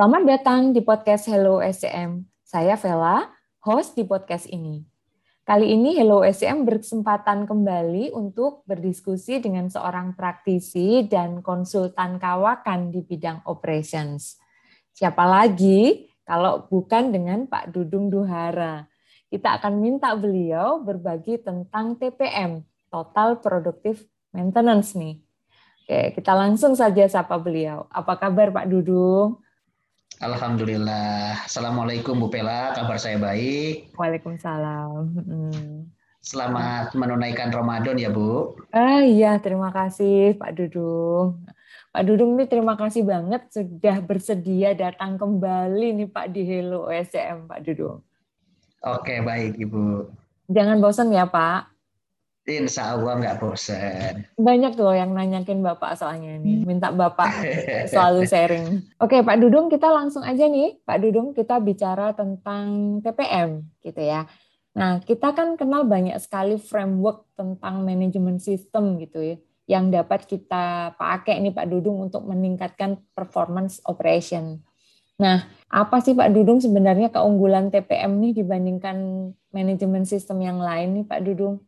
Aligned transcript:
Selamat 0.00 0.24
datang 0.24 0.72
di 0.72 0.80
podcast 0.80 1.28
Hello 1.28 1.60
SCM. 1.60 2.24
Saya 2.40 2.72
Vela, 2.80 3.28
host 3.60 3.92
di 3.92 4.08
podcast 4.08 4.48
ini. 4.48 4.80
Kali 5.44 5.76
ini 5.76 5.92
Hello 5.92 6.24
SCM 6.24 6.64
berkesempatan 6.64 7.44
kembali 7.44 8.08
untuk 8.16 8.64
berdiskusi 8.64 9.44
dengan 9.44 9.68
seorang 9.68 10.16
praktisi 10.16 11.04
dan 11.04 11.44
konsultan 11.44 12.16
kawakan 12.16 12.88
di 12.88 13.04
bidang 13.04 13.44
operations. 13.44 14.40
Siapa 14.96 15.20
lagi 15.28 16.08
kalau 16.24 16.64
bukan 16.64 17.12
dengan 17.12 17.44
Pak 17.44 17.68
Dudung 17.68 18.08
Duhara. 18.08 18.88
Kita 19.28 19.60
akan 19.60 19.84
minta 19.84 20.16
beliau 20.16 20.80
berbagi 20.80 21.44
tentang 21.44 22.00
TPM, 22.00 22.64
Total 22.88 23.36
Productive 23.36 24.00
Maintenance 24.32 24.96
nih. 24.96 25.20
Oke, 25.84 26.16
kita 26.16 26.32
langsung 26.32 26.72
saja 26.72 27.04
sapa 27.04 27.36
beliau. 27.36 27.84
Apa 27.92 28.16
kabar 28.16 28.48
Pak 28.48 28.64
Dudung? 28.64 29.44
Alhamdulillah. 30.20 31.48
Assalamualaikum 31.48 32.12
Bu 32.20 32.28
Pela, 32.28 32.76
kabar 32.76 33.00
saya 33.00 33.16
baik. 33.16 33.96
Waalaikumsalam. 33.96 35.16
Hmm. 35.16 35.88
Selamat 36.20 36.92
menunaikan 36.92 37.48
Ramadan 37.48 37.96
ya 37.96 38.12
Bu. 38.12 38.52
Ah 38.68 39.00
iya, 39.00 39.40
terima 39.40 39.72
kasih 39.72 40.36
Pak 40.36 40.60
Dudung. 40.60 41.40
Pak 41.88 42.04
Dudung 42.04 42.36
ini 42.36 42.44
terima 42.44 42.76
kasih 42.76 43.00
banget 43.08 43.48
sudah 43.48 44.04
bersedia 44.04 44.76
datang 44.76 45.16
kembali 45.16 46.04
nih 46.04 46.08
Pak 46.12 46.36
di 46.36 46.44
Hello 46.44 46.92
OSCM 46.92 47.48
Pak 47.48 47.64
Dudung. 47.64 48.04
Oke, 48.84 49.24
baik 49.24 49.56
Ibu. 49.56 50.04
Jangan 50.52 50.84
bosan 50.84 51.16
ya 51.16 51.24
Pak. 51.24 51.79
Insya 52.50 52.98
Allah 52.98 53.14
nggak 53.14 53.38
bosan. 53.38 54.26
Banyak 54.34 54.74
loh 54.74 54.90
yang 54.90 55.14
nanyakin 55.14 55.62
Bapak 55.62 55.94
soalnya 55.94 56.34
nih. 56.42 56.66
Minta 56.66 56.90
Bapak 56.90 57.30
selalu 57.94 58.26
sharing. 58.26 58.66
Oke 58.98 59.22
Pak 59.22 59.38
Dudung, 59.38 59.70
kita 59.70 59.86
langsung 59.86 60.26
aja 60.26 60.50
nih. 60.50 60.82
Pak 60.82 60.98
Dudung, 60.98 61.30
kita 61.30 61.62
bicara 61.62 62.10
tentang 62.10 62.98
TPM 63.06 63.62
gitu 63.86 64.02
ya. 64.02 64.26
Nah, 64.74 64.98
kita 64.98 65.30
kan 65.30 65.54
kenal 65.54 65.86
banyak 65.86 66.18
sekali 66.18 66.58
framework 66.58 67.30
tentang 67.38 67.86
manajemen 67.86 68.42
sistem 68.42 68.98
gitu 68.98 69.22
ya. 69.22 69.36
Yang 69.70 69.84
dapat 69.94 70.20
kita 70.26 70.98
pakai 70.98 71.38
nih 71.38 71.54
Pak 71.54 71.70
Dudung 71.70 72.02
untuk 72.02 72.26
meningkatkan 72.26 72.98
performance 73.14 73.78
operation. 73.86 74.58
Nah, 75.20 75.46
apa 75.70 76.02
sih 76.02 76.18
Pak 76.18 76.34
Dudung 76.34 76.58
sebenarnya 76.58 77.14
keunggulan 77.14 77.70
TPM 77.70 78.18
nih 78.18 78.42
dibandingkan 78.42 79.30
manajemen 79.54 80.02
sistem 80.02 80.42
yang 80.42 80.58
lain 80.58 80.98
nih 80.98 81.06
Pak 81.06 81.20
Dudung? 81.22 81.62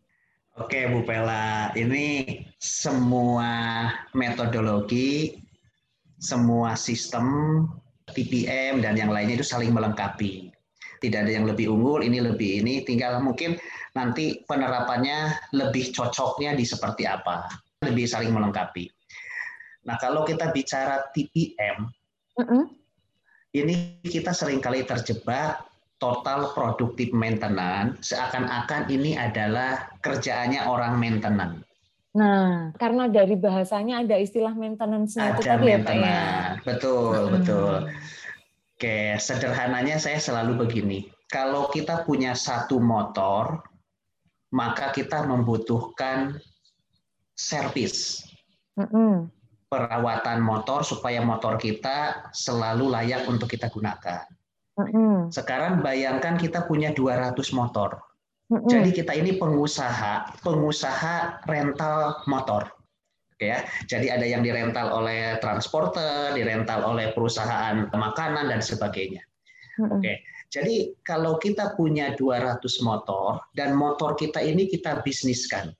Oke 0.60 0.84
Bu 0.84 1.00
Pela, 1.08 1.72
ini 1.72 2.36
semua 2.60 3.88
metodologi, 4.12 5.40
semua 6.20 6.76
sistem 6.76 7.64
TPM 8.12 8.84
dan 8.84 9.00
yang 9.00 9.08
lainnya 9.08 9.40
itu 9.40 9.48
saling 9.48 9.72
melengkapi. 9.72 10.52
Tidak 11.00 11.24
ada 11.24 11.32
yang 11.32 11.48
lebih 11.48 11.72
unggul, 11.72 12.04
ini 12.04 12.20
lebih 12.20 12.60
ini, 12.60 12.84
tinggal 12.84 13.24
mungkin 13.24 13.56
nanti 13.96 14.44
penerapannya 14.44 15.48
lebih 15.56 15.88
cocoknya 15.88 16.52
di 16.52 16.68
seperti 16.68 17.08
apa, 17.08 17.48
lebih 17.88 18.04
saling 18.04 18.36
melengkapi. 18.36 18.92
Nah 19.88 19.96
kalau 19.96 20.20
kita 20.28 20.52
bicara 20.52 21.08
TPM, 21.16 21.88
uh 22.36 22.40
-uh. 22.44 22.64
ini 23.56 24.04
kita 24.04 24.36
sering 24.36 24.60
kali 24.60 24.84
terjebak 24.84 25.64
total 26.02 26.50
productive 26.50 27.14
maintenance 27.14 28.10
seakan-akan 28.10 28.90
ini 28.90 29.14
adalah 29.14 29.86
kerjaannya 30.02 30.66
orang 30.66 30.98
maintenance. 30.98 31.62
Nah, 32.12 32.74
karena 32.76 33.08
dari 33.08 33.38
bahasanya 33.38 34.04
ada 34.04 34.18
istilah 34.20 34.52
maintenance-nya 34.52 35.38
itu 35.38 35.42
tadi 35.48 35.64
ya, 35.70 35.78
Pak 35.80 35.94
ya. 35.96 36.26
Betul, 36.66 37.16
hmm. 37.16 37.32
betul. 37.38 37.74
Oke, 38.76 39.16
sederhananya 39.16 39.96
saya 39.96 40.18
selalu 40.18 40.66
begini. 40.66 41.06
Kalau 41.30 41.72
kita 41.72 42.04
punya 42.04 42.36
satu 42.36 42.82
motor, 42.82 43.64
maka 44.52 44.92
kita 44.92 45.24
membutuhkan 45.24 46.36
servis. 47.32 48.26
Hmm. 48.76 49.32
Perawatan 49.72 50.44
motor 50.44 50.84
supaya 50.84 51.24
motor 51.24 51.56
kita 51.56 52.28
selalu 52.36 52.92
layak 52.92 53.24
untuk 53.24 53.48
kita 53.48 53.72
gunakan. 53.72 54.28
Sekarang 55.28 55.84
bayangkan 55.84 56.40
kita 56.40 56.64
punya 56.64 56.96
200 56.96 57.36
motor. 57.52 58.00
Jadi 58.52 58.92
kita 58.92 59.16
ini 59.16 59.40
pengusaha, 59.40 60.40
pengusaha 60.44 61.44
rental 61.48 62.20
motor. 62.28 62.68
Oke 63.32 63.48
ya. 63.48 63.64
Jadi 63.88 64.12
ada 64.12 64.28
yang 64.28 64.44
dirental 64.44 64.92
oleh 64.92 65.40
transporter, 65.40 66.36
dirental 66.36 66.84
oleh 66.84 67.16
perusahaan 67.16 67.88
makanan 67.92 68.52
dan 68.52 68.60
sebagainya. 68.60 69.24
Oke. 69.88 70.20
Jadi 70.52 70.92
kalau 71.00 71.40
kita 71.40 71.72
punya 71.80 72.12
200 72.12 72.60
motor 72.84 73.40
dan 73.56 73.72
motor 73.72 74.12
kita 74.20 74.44
ini 74.44 74.68
kita 74.68 75.00
bisniskan. 75.00 75.72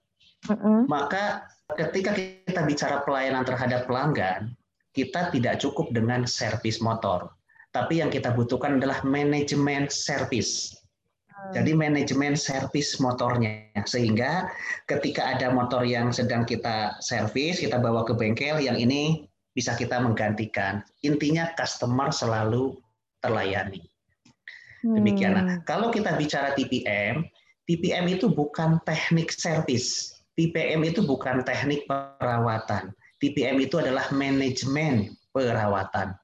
Maka 0.89 1.45
ketika 1.77 2.17
kita 2.17 2.65
bicara 2.65 3.05
pelayanan 3.05 3.45
terhadap 3.45 3.85
pelanggan, 3.85 4.57
kita 4.97 5.29
tidak 5.29 5.61
cukup 5.61 5.93
dengan 5.93 6.25
servis 6.25 6.81
motor 6.81 7.29
tapi 7.73 8.05
yang 8.05 8.13
kita 8.13 8.37
butuhkan 8.37 8.77
adalah 8.79 9.01
manajemen 9.03 9.89
service. 9.89 10.77
Hmm. 11.29 11.53
Jadi 11.57 11.73
manajemen 11.73 12.37
servis 12.37 13.01
motornya 13.01 13.73
sehingga 13.89 14.53
ketika 14.87 15.33
ada 15.33 15.49
motor 15.49 15.83
yang 15.83 16.13
sedang 16.13 16.45
kita 16.45 17.01
servis, 17.01 17.59
kita 17.59 17.81
bawa 17.81 18.05
ke 18.05 18.13
bengkel 18.13 18.61
yang 18.61 18.77
ini 18.77 19.27
bisa 19.57 19.73
kita 19.77 20.01
menggantikan. 20.01 20.85
Intinya 21.05 21.53
customer 21.57 22.13
selalu 22.13 22.77
terlayani. 23.25 23.81
Demikian. 24.83 25.33
Nah, 25.39 25.59
kalau 25.63 25.95
kita 25.95 26.19
bicara 26.19 26.53
TPM, 26.59 27.23
TPM 27.71 28.05
itu 28.11 28.27
bukan 28.27 28.83
teknik 28.83 29.31
servis. 29.31 30.19
TPM 30.35 30.83
itu 30.83 31.07
bukan 31.07 31.47
teknik 31.47 31.87
perawatan. 31.87 32.91
TPM 33.23 33.63
itu 33.63 33.79
adalah 33.79 34.11
manajemen 34.11 35.15
perawatan. 35.31 36.19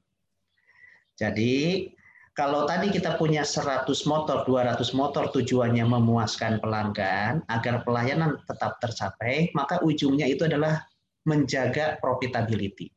Jadi 1.19 1.91
kalau 2.39 2.71
tadi 2.71 2.95
kita 2.95 3.19
punya 3.19 3.43
100 3.43 3.91
motor, 4.07 4.47
200 4.47 4.95
motor 4.95 5.27
tujuannya 5.35 5.83
memuaskan 5.83 6.63
pelanggan 6.63 7.43
agar 7.51 7.83
pelayanan 7.83 8.39
tetap 8.47 8.79
tercapai, 8.79 9.51
maka 9.59 9.83
ujungnya 9.83 10.31
itu 10.31 10.47
adalah 10.47 10.87
menjaga 11.27 11.99
profitability. 11.99 12.95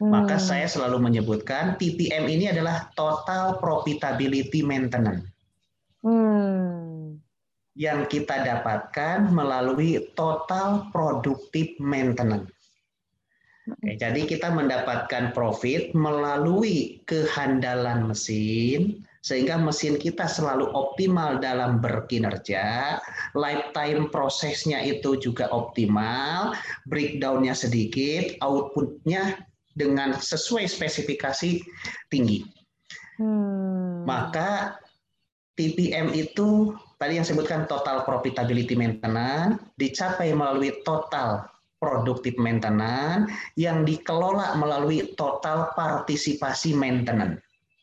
Hmm. 0.00 0.16
Maka 0.16 0.40
saya 0.40 0.64
selalu 0.64 0.96
menyebutkan 0.96 1.76
TPM 1.76 2.24
ini 2.24 2.48
adalah 2.48 2.88
total 2.96 3.60
profitability 3.60 4.64
maintenance. 4.64 5.28
Hmm. 6.00 7.20
Yang 7.76 8.00
kita 8.16 8.48
dapatkan 8.48 9.28
melalui 9.28 10.08
total 10.16 10.88
productive 10.88 11.76
maintenance. 11.78 12.57
Oke, 13.68 14.00
jadi 14.00 14.24
kita 14.24 14.48
mendapatkan 14.48 15.36
profit 15.36 15.92
melalui 15.92 17.04
kehandalan 17.04 18.08
mesin 18.08 19.04
sehingga 19.20 19.60
mesin 19.60 20.00
kita 20.00 20.24
selalu 20.24 20.72
optimal 20.72 21.36
dalam 21.36 21.84
berkinerja, 21.84 22.96
lifetime 23.36 24.08
prosesnya 24.08 24.80
itu 24.80 25.20
juga 25.20 25.52
optimal, 25.52 26.56
breakdownnya 26.88 27.52
sedikit, 27.52 28.40
outputnya 28.40 29.36
dengan 29.76 30.16
sesuai 30.16 30.64
spesifikasi 30.64 31.60
tinggi. 32.08 32.46
Hmm. 33.20 34.08
Maka 34.08 34.80
TPM 35.58 36.14
itu 36.14 36.72
tadi 36.96 37.20
yang 37.20 37.26
sebutkan 37.26 37.68
total 37.68 38.06
profitability 38.08 38.78
maintenance 38.78 39.60
dicapai 39.76 40.32
melalui 40.32 40.72
total 40.86 41.57
produktif 41.78 42.34
maintenance 42.36 43.30
yang 43.54 43.86
dikelola 43.86 44.58
melalui 44.58 45.14
total 45.14 45.70
partisipasi 45.78 46.74
maintenance. 46.74 47.38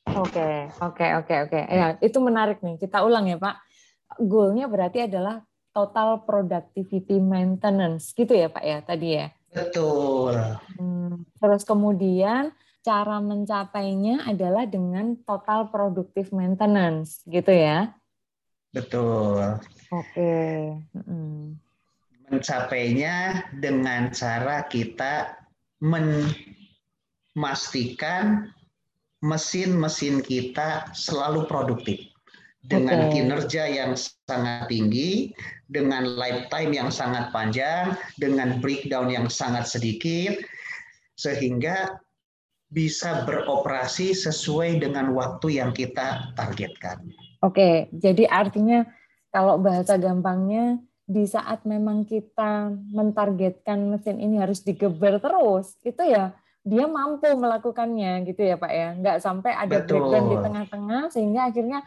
Oke, 0.06 0.70
oke, 0.84 1.08
oke, 1.24 1.36
oke. 1.50 1.60
Ya, 1.66 1.98
itu 1.98 2.20
menarik 2.22 2.62
nih. 2.62 2.78
Kita 2.78 3.02
ulang 3.02 3.26
ya, 3.26 3.42
Pak. 3.42 3.56
Goalnya 4.22 4.70
berarti 4.70 5.08
adalah 5.08 5.42
total 5.74 6.24
productivity 6.24 7.18
maintenance, 7.18 8.14
gitu 8.14 8.32
ya, 8.32 8.48
Pak 8.48 8.64
ya, 8.64 8.78
tadi 8.86 9.08
ya? 9.18 9.28
Betul. 9.52 10.36
Hmm, 10.78 11.26
terus 11.42 11.64
kemudian 11.66 12.54
cara 12.86 13.18
mencapainya 13.18 14.30
adalah 14.30 14.70
dengan 14.70 15.18
total 15.26 15.74
productive 15.74 16.30
maintenance, 16.36 17.26
gitu 17.26 17.50
ya? 17.50 17.96
Betul. 18.72 19.58
Oke. 19.90 20.36
Hmm 20.94 21.65
mencapainya 22.30 23.46
dengan 23.62 24.10
cara 24.10 24.66
kita 24.66 25.38
memastikan 27.36 28.50
mesin-mesin 29.26 30.22
kita 30.22 30.94
selalu 30.94 31.50
produktif 31.50 31.98
dengan 32.66 33.10
okay. 33.10 33.22
kinerja 33.22 33.64
yang 33.70 33.94
sangat 34.26 34.70
tinggi, 34.70 35.34
dengan 35.70 36.18
lifetime 36.18 36.74
yang 36.74 36.90
sangat 36.90 37.30
panjang, 37.30 37.94
dengan 38.18 38.58
breakdown 38.62 39.14
yang 39.14 39.30
sangat 39.30 39.70
sedikit, 39.70 40.42
sehingga 41.18 42.02
bisa 42.74 43.24
beroperasi 43.30 44.18
sesuai 44.18 44.82
dengan 44.82 45.14
waktu 45.14 45.62
yang 45.62 45.72
kita 45.72 46.34
targetkan. 46.34 47.06
Oke, 47.46 47.88
jadi 47.94 48.26
artinya 48.26 48.82
kalau 49.30 49.62
bahasa 49.62 50.02
gampangnya 50.02 50.82
di 51.06 51.24
saat 51.30 51.62
memang 51.70 52.02
kita 52.04 52.74
mentargetkan 52.90 53.78
mesin 53.94 54.18
ini 54.18 54.42
harus 54.42 54.66
digeber 54.66 55.22
terus, 55.22 55.78
itu 55.86 56.02
ya 56.02 56.34
dia 56.66 56.90
mampu 56.90 57.30
melakukannya 57.30 58.26
gitu 58.26 58.42
ya 58.42 58.58
Pak 58.58 58.72
ya. 58.74 58.90
Nggak 58.98 59.18
sampai 59.22 59.54
ada 59.54 59.86
Betul. 59.86 60.02
breakdown 60.02 60.26
di 60.34 60.38
tengah-tengah 60.42 61.04
sehingga 61.14 61.42
akhirnya 61.54 61.86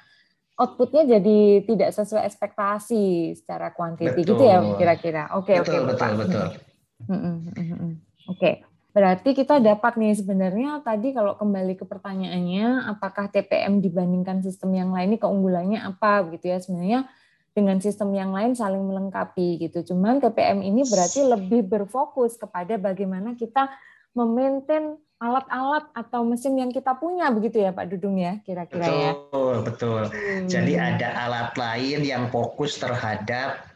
outputnya 0.54 1.18
jadi 1.18 1.66
tidak 1.66 1.90
sesuai 1.98 2.22
ekspektasi 2.30 3.34
secara 3.34 3.74
kuantiti 3.74 4.22
gitu 4.22 4.38
ya 4.38 4.62
kira-kira. 4.78 5.34
Oke, 5.34 5.58
oke, 5.58 5.66
betul, 5.66 5.82
betul, 5.90 6.10
betul. 6.22 6.46
Oke. 8.30 8.62
Berarti 8.88 9.30
kita 9.30 9.62
dapat 9.62 9.94
nih 9.94 10.16
sebenarnya 10.16 10.82
tadi 10.82 11.14
kalau 11.14 11.38
kembali 11.38 11.78
ke 11.78 11.86
pertanyaannya 11.86 12.90
apakah 12.90 13.30
TPM 13.30 13.78
dibandingkan 13.78 14.42
sistem 14.42 14.74
yang 14.74 14.90
lain 14.90 15.14
ini 15.14 15.18
keunggulannya 15.22 15.78
apa 15.78 16.26
gitu 16.34 16.50
ya 16.50 16.58
sebenarnya 16.58 17.06
dengan 17.58 17.82
sistem 17.82 18.14
yang 18.14 18.30
lain 18.30 18.54
saling 18.54 18.80
melengkapi 18.86 19.58
gitu. 19.58 19.82
Cuman 19.90 20.22
TPM 20.22 20.62
ini 20.62 20.86
berarti 20.86 21.26
lebih 21.26 21.66
berfokus 21.66 22.38
kepada 22.38 22.78
bagaimana 22.78 23.34
kita 23.34 23.66
memaintain 24.14 24.94
alat-alat 25.18 25.90
atau 25.98 26.22
mesin 26.22 26.54
yang 26.54 26.70
kita 26.70 26.94
punya 26.94 27.26
begitu 27.34 27.58
ya 27.58 27.74
Pak 27.74 27.90
Dudung 27.90 28.22
ya 28.22 28.38
kira-kira 28.46 28.86
ya. 28.86 29.12
Betul, 29.18 29.54
betul. 29.66 30.02
Hmm. 30.06 30.46
Jadi 30.46 30.78
ada 30.78 31.08
alat 31.26 31.50
lain 31.58 32.06
yang 32.06 32.30
fokus 32.30 32.78
terhadap 32.78 33.66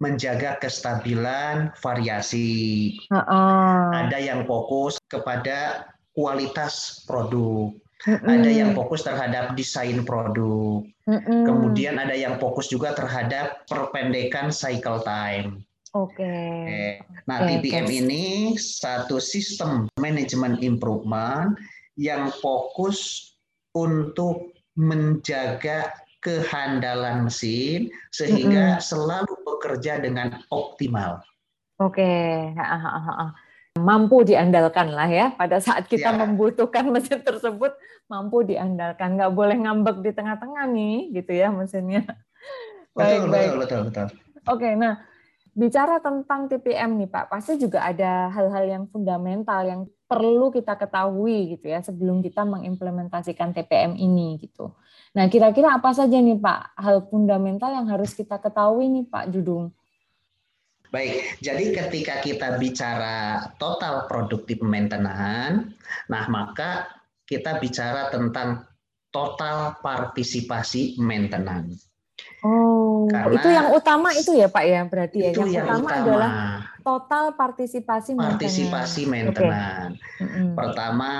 menjaga 0.00 0.56
kestabilan 0.60 1.72
variasi. 1.84 2.96
Uh 3.12 3.20
-uh. 3.20 3.80
Ada 4.08 4.18
yang 4.24 4.48
fokus 4.48 4.96
kepada 5.12 5.88
kualitas 6.16 7.04
produk. 7.04 7.76
Mm-mm. 8.04 8.28
Ada 8.28 8.50
yang 8.52 8.70
fokus 8.72 9.04
terhadap 9.04 9.56
desain 9.56 10.04
produk. 10.04 10.84
Mm-mm. 11.06 11.46
Kemudian 11.46 12.02
ada 12.02 12.14
yang 12.18 12.42
fokus 12.42 12.66
juga 12.66 12.90
terhadap 12.90 13.62
perpendekan 13.70 14.50
cycle 14.50 15.02
time. 15.06 15.62
Oke. 15.94 16.18
Okay. 16.18 16.98
Nah, 17.30 17.46
okay, 17.46 17.62
TPM 17.62 17.86
okay. 17.86 17.98
ini 18.02 18.24
satu 18.58 19.22
sistem 19.22 19.86
manajemen 20.02 20.58
improvement 20.60 21.54
yang 21.94 22.34
fokus 22.42 23.32
untuk 23.72 24.50
menjaga 24.76 25.94
kehandalan 26.20 27.30
mesin 27.30 27.88
sehingga 28.10 28.76
mm 28.76 28.76
-hmm. 28.76 28.84
selalu 28.84 29.32
bekerja 29.46 30.02
dengan 30.02 30.42
optimal. 30.50 31.22
Oke, 31.78 32.02
okay 32.02 33.45
mampu 33.76 34.24
diandalkan 34.24 34.92
lah 34.92 35.08
ya 35.08 35.32
pada 35.36 35.60
saat 35.60 35.86
kita 35.86 36.12
ya. 36.12 36.18
membutuhkan 36.18 36.88
mesin 36.88 37.20
tersebut 37.20 37.76
mampu 38.08 38.42
diandalkan. 38.42 39.16
Nggak 39.20 39.32
boleh 39.32 39.56
ngambek 39.60 40.00
di 40.02 40.10
tengah-tengah 40.16 40.64
nih 40.68 41.12
gitu 41.12 41.32
ya 41.36 41.52
mesinnya. 41.52 42.04
Baik 42.96 43.28
betul, 43.28 43.32
baik. 43.32 43.50
betul 43.60 43.80
betul. 43.92 44.06
Betul 44.08 44.48
oke 44.48 44.68
nah 44.78 44.94
bicara 45.56 45.96
tentang 46.00 46.48
TPM 46.52 47.00
nih 47.00 47.08
Pak 47.08 47.32
pasti 47.32 47.56
juga 47.56 47.84
ada 47.84 48.28
hal-hal 48.28 48.64
yang 48.68 48.84
fundamental 48.92 49.64
yang 49.64 49.80
perlu 50.06 50.52
kita 50.52 50.78
ketahui 50.78 51.56
gitu 51.56 51.66
ya 51.72 51.82
sebelum 51.82 52.22
kita 52.22 52.46
mengimplementasikan 52.46 53.56
TPM 53.56 53.98
ini 53.98 54.38
gitu. 54.38 54.76
Nah 55.16 55.26
kira-kira 55.26 55.74
apa 55.74 55.90
saja 55.96 56.14
nih 56.14 56.38
Pak 56.38 56.78
hal 56.78 57.08
fundamental 57.08 57.72
yang 57.72 57.88
harus 57.88 58.12
kita 58.12 58.36
ketahui 58.38 58.86
nih 58.92 59.04
Pak 59.08 59.32
Judung 59.32 59.72
Baik, 60.96 61.44
jadi 61.44 61.64
ketika 61.76 62.24
kita 62.24 62.48
bicara 62.56 63.52
total 63.60 64.08
produktif 64.08 64.64
maintenance, 64.64 65.76
nah 66.08 66.24
maka 66.32 66.88
kita 67.28 67.60
bicara 67.60 68.08
tentang 68.08 68.64
total 69.12 69.76
partisipasi 69.84 70.96
maintenance. 70.96 71.92
Oh, 72.40 73.04
Karena 73.12 73.36
itu 73.36 73.48
yang 73.52 73.68
utama 73.76 74.08
itu 74.16 74.32
ya 74.40 74.48
Pak 74.48 74.64
ya 74.64 74.80
berarti 74.88 75.18
ya. 75.20 75.30
Itu 75.36 75.44
yang, 75.44 75.52
yang 75.52 75.84
utama, 75.84 75.88
adalah 76.00 76.30
total 76.80 77.24
partisipasi 77.36 78.16
maintenance. 78.16 78.40
Partisipasi 78.40 79.02
maintenance. 79.04 80.00
Okay. 80.16 80.48
Pertama 80.56 81.12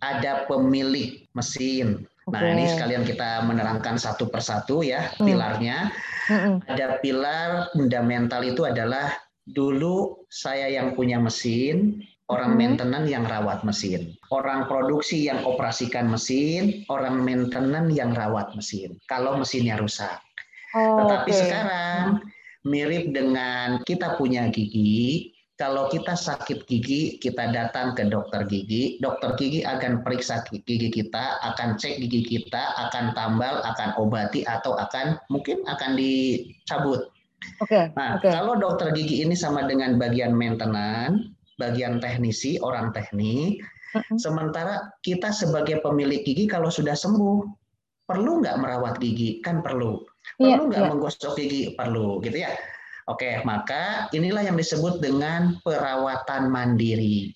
ada 0.00 0.32
pemilik 0.48 1.28
mesin 1.36 2.08
Nah, 2.28 2.40
okay. 2.44 2.52
ini 2.52 2.64
sekalian 2.68 3.04
kita 3.08 3.44
menerangkan 3.48 3.96
satu 3.96 4.28
persatu 4.28 4.84
ya 4.84 5.08
hmm. 5.16 5.24
pilarnya. 5.24 5.78
Hmm. 6.28 6.60
Ada 6.68 7.00
pilar 7.00 7.72
fundamental 7.72 8.44
itu 8.44 8.68
adalah 8.68 9.16
dulu 9.48 10.28
saya 10.28 10.68
yang 10.68 10.92
punya 10.92 11.16
mesin, 11.16 12.04
orang 12.28 12.52
hmm. 12.54 12.60
maintenance 12.60 13.08
yang 13.08 13.24
rawat 13.24 13.64
mesin, 13.64 14.12
orang 14.28 14.68
produksi 14.68 15.24
yang 15.32 15.40
operasikan 15.48 16.12
mesin, 16.12 16.84
orang 16.92 17.24
maintenance 17.24 17.96
yang 17.96 18.12
rawat 18.12 18.52
mesin. 18.52 19.00
Kalau 19.08 19.40
mesinnya 19.40 19.80
rusak. 19.80 20.20
Oh, 20.76 21.00
Tetapi 21.08 21.30
okay. 21.32 21.40
sekarang 21.48 22.20
mirip 22.68 23.16
dengan 23.16 23.80
kita 23.88 24.20
punya 24.20 24.52
gigi, 24.52 25.32
kalau 25.58 25.90
kita 25.90 26.14
sakit 26.14 26.70
gigi, 26.70 27.18
kita 27.18 27.50
datang 27.50 27.98
ke 27.98 28.06
dokter 28.06 28.46
gigi. 28.46 28.94
Dokter 29.02 29.34
gigi 29.34 29.66
akan 29.66 30.06
periksa 30.06 30.46
gigi 30.46 30.86
kita, 30.86 31.42
akan 31.42 31.74
cek 31.74 31.98
gigi 31.98 32.22
kita, 32.22 32.78
akan 32.78 33.10
tambal, 33.18 33.58
akan 33.66 33.98
obati, 33.98 34.46
atau 34.46 34.78
akan 34.78 35.18
mungkin 35.34 35.66
akan 35.66 35.98
dicabut. 35.98 37.10
Oke. 37.58 37.74
Okay, 37.74 37.84
nah, 37.98 38.22
okay. 38.22 38.30
kalau 38.30 38.54
dokter 38.54 38.94
gigi 38.94 39.26
ini 39.26 39.34
sama 39.34 39.66
dengan 39.66 39.98
bagian 39.98 40.30
maintenance, 40.30 41.34
bagian 41.58 41.98
teknisi, 41.98 42.62
orang 42.62 42.94
teknik. 42.94 43.58
Sementara 44.14 44.94
kita 45.02 45.34
sebagai 45.34 45.82
pemilik 45.82 46.22
gigi 46.22 46.46
kalau 46.46 46.70
sudah 46.70 46.94
sembuh, 46.94 47.42
perlu 48.06 48.46
nggak 48.46 48.62
merawat 48.62 49.02
gigi? 49.02 49.42
Kan 49.42 49.66
perlu. 49.66 50.06
Perlu 50.38 50.46
iya, 50.46 50.56
nggak 50.70 50.70
yeah, 50.70 50.86
yeah. 50.86 50.90
menggosok 50.94 51.34
gigi? 51.34 51.74
Perlu, 51.74 52.22
gitu 52.22 52.46
ya. 52.46 52.54
Oke, 53.08 53.40
maka 53.40 54.12
inilah 54.12 54.44
yang 54.44 54.60
disebut 54.60 55.00
dengan 55.00 55.56
perawatan 55.64 56.52
mandiri. 56.52 57.32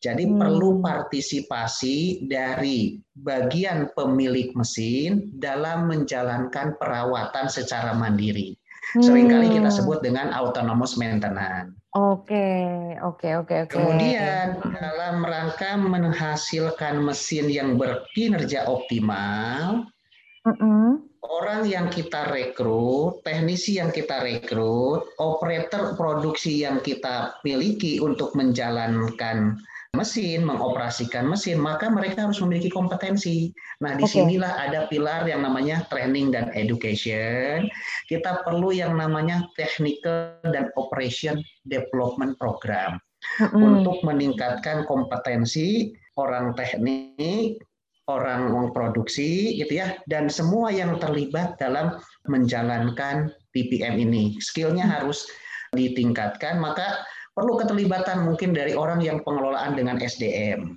Jadi 0.00 0.24
hmm. 0.24 0.40
perlu 0.40 0.80
partisipasi 0.80 2.26
dari 2.26 2.96
bagian 3.20 3.92
pemilik 3.92 4.50
mesin 4.56 5.30
dalam 5.36 5.86
menjalankan 5.86 6.74
perawatan 6.80 7.46
secara 7.52 7.92
mandiri. 7.92 8.56
Hmm. 8.96 9.04
Seringkali 9.04 9.52
kita 9.52 9.68
sebut 9.68 10.00
dengan 10.00 10.32
autonomous 10.32 10.96
maintenance. 10.96 11.76
Oke, 11.92 12.96
oke, 13.04 13.44
oke, 13.44 13.68
oke. 13.68 13.72
Kemudian 13.76 14.58
dalam 14.74 15.22
rangka 15.22 15.76
menghasilkan 15.76 17.04
mesin 17.04 17.52
yang 17.52 17.76
berkinerja 17.76 18.64
optimal, 18.64 19.86
mm 20.48 20.56
-hmm 20.56 21.11
orang 21.22 21.70
yang 21.70 21.86
kita 21.86 22.30
rekrut, 22.34 23.22
teknisi 23.22 23.78
yang 23.78 23.94
kita 23.94 24.26
rekrut, 24.26 25.14
operator 25.22 25.94
produksi 25.94 26.66
yang 26.66 26.82
kita 26.82 27.38
miliki 27.46 28.02
untuk 28.02 28.34
menjalankan 28.34 29.54
mesin, 29.92 30.42
mengoperasikan 30.48 31.28
mesin, 31.28 31.60
maka 31.60 31.92
mereka 31.92 32.24
harus 32.24 32.40
memiliki 32.40 32.72
kompetensi. 32.72 33.52
Nah, 33.84 33.92
di 33.92 34.08
sinilah 34.08 34.56
okay. 34.56 34.64
ada 34.72 34.80
pilar 34.88 35.28
yang 35.28 35.44
namanya 35.44 35.84
training 35.92 36.32
dan 36.32 36.48
education. 36.56 37.68
Kita 38.08 38.40
perlu 38.42 38.72
yang 38.72 38.96
namanya 38.96 39.44
technical 39.54 40.40
dan 40.48 40.72
operation 40.80 41.44
development 41.68 42.40
program 42.40 42.96
mm 43.36 43.52
-hmm. 43.52 43.60
untuk 43.60 44.00
meningkatkan 44.00 44.88
kompetensi 44.88 45.92
orang 46.16 46.56
teknik, 46.56 47.60
orang 48.10 48.70
produksi 48.74 49.58
gitu 49.60 49.78
ya. 49.78 49.98
Dan 50.10 50.26
semua 50.32 50.72
yang 50.72 50.98
terlibat 50.98 51.60
dalam 51.60 51.98
menjalankan 52.26 53.30
PPM 53.52 54.00
ini. 54.00 54.38
Skillnya 54.42 54.88
harus 54.88 55.28
ditingkatkan 55.72 56.60
maka 56.60 57.00
perlu 57.32 57.56
keterlibatan 57.56 58.28
mungkin 58.28 58.52
dari 58.52 58.76
orang 58.76 59.00
yang 59.00 59.24
pengelolaan 59.24 59.72
dengan 59.72 59.96
SDM 59.96 60.76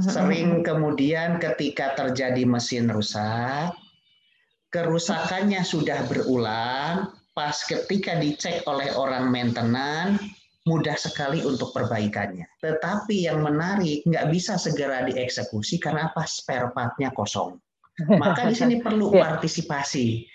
sering 0.00 0.64
kemudian 0.64 1.36
ketika 1.40 1.92
terjadi 1.96 2.48
mesin 2.48 2.88
rusak 2.88 3.72
kerusakannya 4.72 5.60
sudah 5.60 6.08
berulang 6.08 7.12
pas 7.36 7.56
ketika 7.68 8.16
dicek 8.16 8.64
oleh 8.64 8.88
orang 8.96 9.28
maintenance 9.28 10.20
mudah 10.64 10.96
sekali 10.96 11.44
untuk 11.44 11.76
perbaikannya. 11.76 12.48
Tetapi 12.64 13.28
yang 13.28 13.44
menarik 13.44 14.04
nggak 14.08 14.28
bisa 14.32 14.56
segera 14.56 15.04
dieksekusi 15.04 15.76
karena 15.80 16.08
apa? 16.12 16.24
Spare 16.24 16.72
partnya 16.72 17.12
kosong. 17.12 17.60
Maka 18.22 18.50
di 18.50 18.56
sini 18.56 18.76
perlu 18.82 19.14
ya. 19.14 19.22
partisipasi 19.38 20.26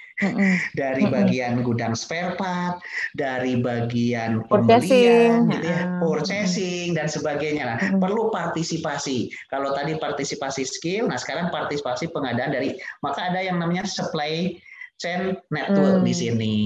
dari 0.76 1.08
bagian 1.08 1.64
gudang 1.64 1.96
spare 1.96 2.36
part, 2.36 2.84
dari 3.16 3.56
bagian 3.64 4.44
pembelian, 4.52 5.48
gitu 5.48 5.68
ya, 5.68 5.96
purchasing 6.04 6.92
dan 6.92 7.08
sebagainya. 7.08 7.64
Nah, 7.64 7.78
perlu 8.04 8.28
partisipasi. 8.28 9.32
Kalau 9.48 9.72
tadi 9.72 9.96
partisipasi 9.96 10.68
skill, 10.68 11.08
nah 11.08 11.16
sekarang 11.16 11.48
partisipasi 11.56 12.12
pengadaan 12.12 12.52
dari 12.52 12.76
maka 13.00 13.32
ada 13.32 13.40
yang 13.40 13.64
namanya 13.64 13.88
supply 13.88 14.60
chain 15.00 15.40
network 15.56 16.04
di 16.04 16.12
sini. 16.12 16.58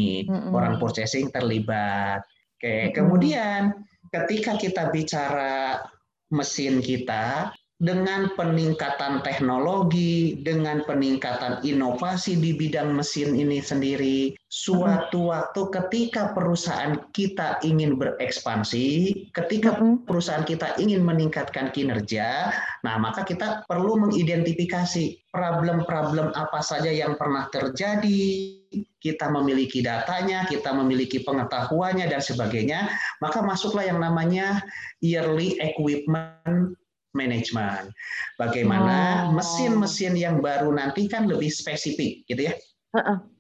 Orang 0.50 0.82
purchasing 0.82 1.30
terlibat, 1.30 2.26
Oke, 2.64 2.96
kemudian 2.96 3.76
ketika 4.08 4.56
kita 4.56 4.88
bicara 4.88 5.84
mesin 6.32 6.80
kita 6.80 7.52
dengan 7.76 8.32
peningkatan 8.40 9.20
teknologi, 9.20 10.40
dengan 10.48 10.80
peningkatan 10.88 11.60
inovasi 11.68 12.40
di 12.40 12.56
bidang 12.56 12.96
mesin 12.96 13.36
ini 13.36 13.60
sendiri, 13.60 14.32
suatu 14.48 15.36
waktu 15.36 15.60
ketika 15.76 16.32
perusahaan 16.32 17.04
kita 17.12 17.60
ingin 17.68 18.00
berekspansi, 18.00 19.12
ketika 19.36 19.76
perusahaan 20.08 20.48
kita 20.48 20.80
ingin 20.80 21.04
meningkatkan 21.04 21.68
kinerja, 21.76 22.48
nah 22.88 22.96
maka 22.96 23.28
kita 23.28 23.68
perlu 23.68 24.08
mengidentifikasi 24.08 25.20
problem-problem 25.36 26.32
apa 26.32 26.64
saja 26.64 26.88
yang 26.88 27.20
pernah 27.20 27.52
terjadi, 27.52 28.63
kita 29.04 29.30
memiliki 29.30 29.86
datanya, 29.86 30.48
kita 30.50 30.74
memiliki 30.74 31.22
pengetahuannya 31.22 32.10
dan 32.10 32.22
sebagainya, 32.24 32.90
maka 33.20 33.44
masuklah 33.44 33.86
yang 33.86 34.00
namanya 34.02 34.64
yearly 35.04 35.60
equipment 35.62 36.74
management. 37.14 37.94
Bagaimana 38.42 39.30
mesin-mesin 39.32 40.18
yang 40.18 40.42
baru 40.42 40.74
nanti 40.74 41.06
kan 41.06 41.30
lebih 41.30 41.54
spesifik, 41.54 42.26
gitu 42.26 42.50
ya. 42.50 42.54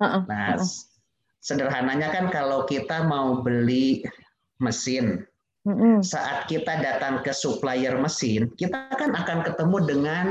Nah, 0.02 0.62
sederhananya 1.42 2.14
kan 2.14 2.30
kalau 2.30 2.70
kita 2.70 3.06
mau 3.10 3.42
beli 3.42 4.06
mesin, 4.62 5.26
saat 6.04 6.46
kita 6.52 6.84
datang 6.84 7.24
ke 7.24 7.32
supplier 7.32 7.96
mesin, 7.98 8.52
kita 8.60 8.92
kan 9.00 9.16
akan 9.16 9.48
ketemu 9.48 9.78
dengan 9.88 10.26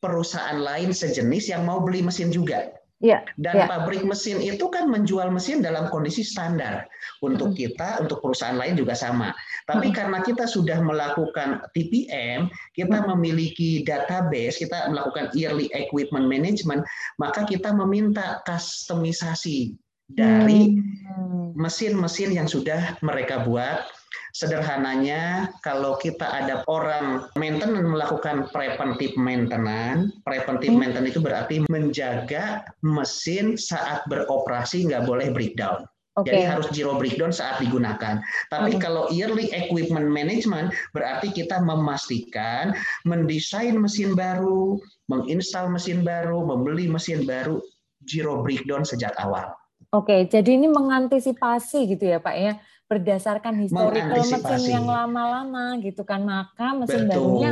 perusahaan 0.00 0.56
lain 0.56 0.96
sejenis 0.96 1.52
yang 1.52 1.68
mau 1.68 1.80
beli 1.84 2.00
mesin 2.00 2.32
juga. 2.32 2.72
Ya, 3.00 3.24
Dan 3.40 3.64
ya. 3.64 3.66
pabrik 3.66 4.04
mesin 4.04 4.44
itu 4.44 4.68
kan 4.68 4.84
menjual 4.92 5.32
mesin 5.32 5.64
dalam 5.64 5.88
kondisi 5.88 6.20
standar. 6.20 6.84
Untuk 7.24 7.56
kita, 7.56 7.96
untuk 8.04 8.20
perusahaan 8.20 8.60
lain 8.60 8.76
juga 8.76 8.92
sama. 8.92 9.32
Tapi 9.64 9.88
karena 9.88 10.20
kita 10.20 10.44
sudah 10.44 10.84
melakukan 10.84 11.64
TPM, 11.72 12.52
kita 12.76 13.08
memiliki 13.08 13.80
database, 13.88 14.60
kita 14.60 14.92
melakukan 14.92 15.32
yearly 15.32 15.72
equipment 15.72 16.28
management, 16.28 16.84
maka 17.16 17.48
kita 17.48 17.72
meminta 17.72 18.44
customisasi 18.44 19.72
dari 20.12 20.76
hmm. 20.76 21.56
mesin-mesin 21.56 22.36
yang 22.36 22.48
sudah 22.50 23.00
mereka 23.00 23.48
buat 23.48 23.86
Sederhananya, 24.34 25.50
kalau 25.66 25.98
kita 25.98 26.26
ada 26.26 26.62
orang 26.70 27.26
maintenance 27.34 27.86
melakukan 27.86 28.46
preventive 28.54 29.14
maintenance, 29.18 30.14
preventive 30.22 30.74
hmm. 30.74 30.80
maintenance 30.80 31.10
itu 31.14 31.20
berarti 31.22 31.56
menjaga 31.66 32.62
mesin 32.82 33.58
saat 33.58 34.06
beroperasi 34.06 34.86
nggak 34.86 35.06
boleh 35.06 35.34
breakdown. 35.34 35.86
Okay. 36.18 36.36
Jadi 36.36 36.42
harus 36.42 36.66
zero 36.74 36.98
breakdown 36.98 37.30
saat 37.30 37.62
digunakan. 37.62 38.18
Tapi 38.50 38.76
okay. 38.76 38.82
kalau 38.82 39.06
yearly 39.14 39.46
equipment 39.54 40.10
management 40.10 40.74
berarti 40.90 41.30
kita 41.30 41.62
memastikan 41.62 42.74
mendesain 43.06 43.78
mesin 43.78 44.18
baru, 44.18 44.76
menginstal 45.06 45.70
mesin 45.70 46.02
baru, 46.02 46.42
membeli 46.42 46.90
mesin 46.90 47.22
baru 47.24 47.62
zero 48.10 48.42
breakdown 48.42 48.82
sejak 48.82 49.14
awal. 49.22 49.54
Oke, 49.90 50.26
jadi 50.26 50.54
ini 50.54 50.70
mengantisipasi 50.70 51.94
gitu 51.94 52.10
ya 52.10 52.18
Pak 52.22 52.36
ya 52.36 52.52
berdasarkan 52.90 53.54
historical 53.62 54.18
mesin 54.18 54.66
yang 54.66 54.82
lama-lama 54.90 55.78
gitu 55.78 56.02
kan 56.02 56.26
maka 56.26 56.74
mesin 56.74 57.06
Betul. 57.06 57.14
barunya 57.14 57.50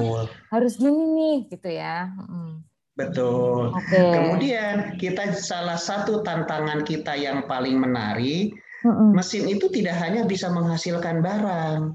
harus 0.51 0.75
gini 0.75 1.05
nih 1.15 1.37
gitu 1.55 1.69
ya. 1.71 2.11
Betul. 2.99 3.71
Okay. 3.71 4.11
Kemudian 4.11 4.99
kita 4.99 5.31
salah 5.39 5.79
satu 5.79 6.27
tantangan 6.27 6.83
kita 6.83 7.15
yang 7.15 7.47
paling 7.47 7.79
menarik 7.79 8.59
mm 8.83 9.15
mesin 9.15 9.47
itu 9.47 9.71
tidak 9.71 9.99
hanya 10.03 10.27
bisa 10.27 10.51
menghasilkan 10.51 11.23
barang, 11.23 11.95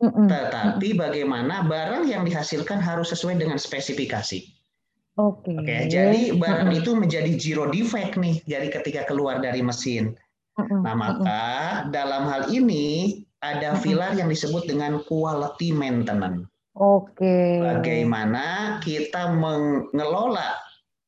mm 0.00 0.24
tetapi 0.28 0.96
bagaimana 0.96 1.68
barang 1.68 2.08
yang 2.08 2.24
dihasilkan 2.24 2.80
harus 2.80 3.12
sesuai 3.12 3.36
dengan 3.36 3.60
spesifikasi. 3.60 4.40
Oke. 5.20 5.52
Okay. 5.52 5.56
Oke, 5.60 5.68
okay, 5.68 5.80
jadi 5.92 6.22
barang 6.32 6.72
itu 6.72 6.90
menjadi 6.96 7.32
zero 7.36 7.68
defect 7.68 8.16
nih, 8.16 8.40
jadi 8.48 8.72
ketika 8.72 9.04
keluar 9.04 9.44
dari 9.44 9.60
mesin. 9.60 10.16
Nah, 10.58 10.94
maka 10.98 11.46
dalam 11.94 12.26
hal 12.26 12.50
ini 12.50 13.22
ada 13.38 13.78
pilar 13.78 14.18
yang 14.18 14.26
disebut 14.26 14.66
dengan 14.66 14.98
quality 15.06 15.70
maintenance. 15.70 16.50
Oke. 16.78 17.62
Bagaimana 17.62 18.78
kita 18.82 19.34
mengelola 19.34 20.58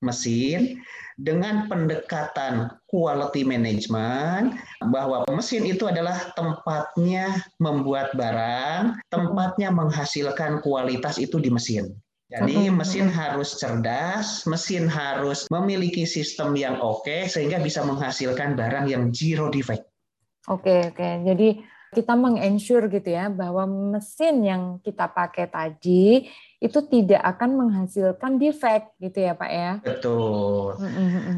mesin 0.02 0.82
dengan 1.20 1.68
pendekatan 1.68 2.72
quality 2.88 3.44
management 3.44 4.56
bahwa 4.88 5.28
mesin 5.28 5.68
itu 5.68 5.84
adalah 5.84 6.32
tempatnya 6.32 7.44
membuat 7.60 8.16
barang, 8.16 8.96
tempatnya 9.12 9.68
menghasilkan 9.68 10.64
kualitas 10.64 11.20
itu 11.20 11.36
di 11.36 11.52
mesin. 11.52 11.92
Jadi 12.30 12.70
mesin 12.70 13.10
harus 13.10 13.58
cerdas, 13.58 14.46
mesin 14.46 14.86
harus 14.86 15.50
memiliki 15.50 16.06
sistem 16.06 16.54
yang 16.54 16.78
oke 16.78 17.26
sehingga 17.26 17.58
bisa 17.58 17.82
menghasilkan 17.82 18.54
barang 18.54 18.86
yang 18.86 19.10
zero 19.10 19.50
defect. 19.50 19.82
Oke, 20.46 20.94
oke. 20.94 21.26
Jadi 21.26 21.58
kita 21.90 22.14
mengensure 22.14 22.86
gitu 22.86 23.10
ya 23.10 23.26
bahwa 23.34 23.66
mesin 23.66 24.46
yang 24.46 24.62
kita 24.78 25.10
pakai 25.10 25.50
tadi 25.50 26.30
itu 26.60 26.84
tidak 26.92 27.24
akan 27.24 27.56
menghasilkan 27.56 28.36
defect 28.36 28.92
gitu 29.00 29.24
ya 29.24 29.32
Pak 29.32 29.50
ya. 29.50 29.72
Betul. 29.80 30.76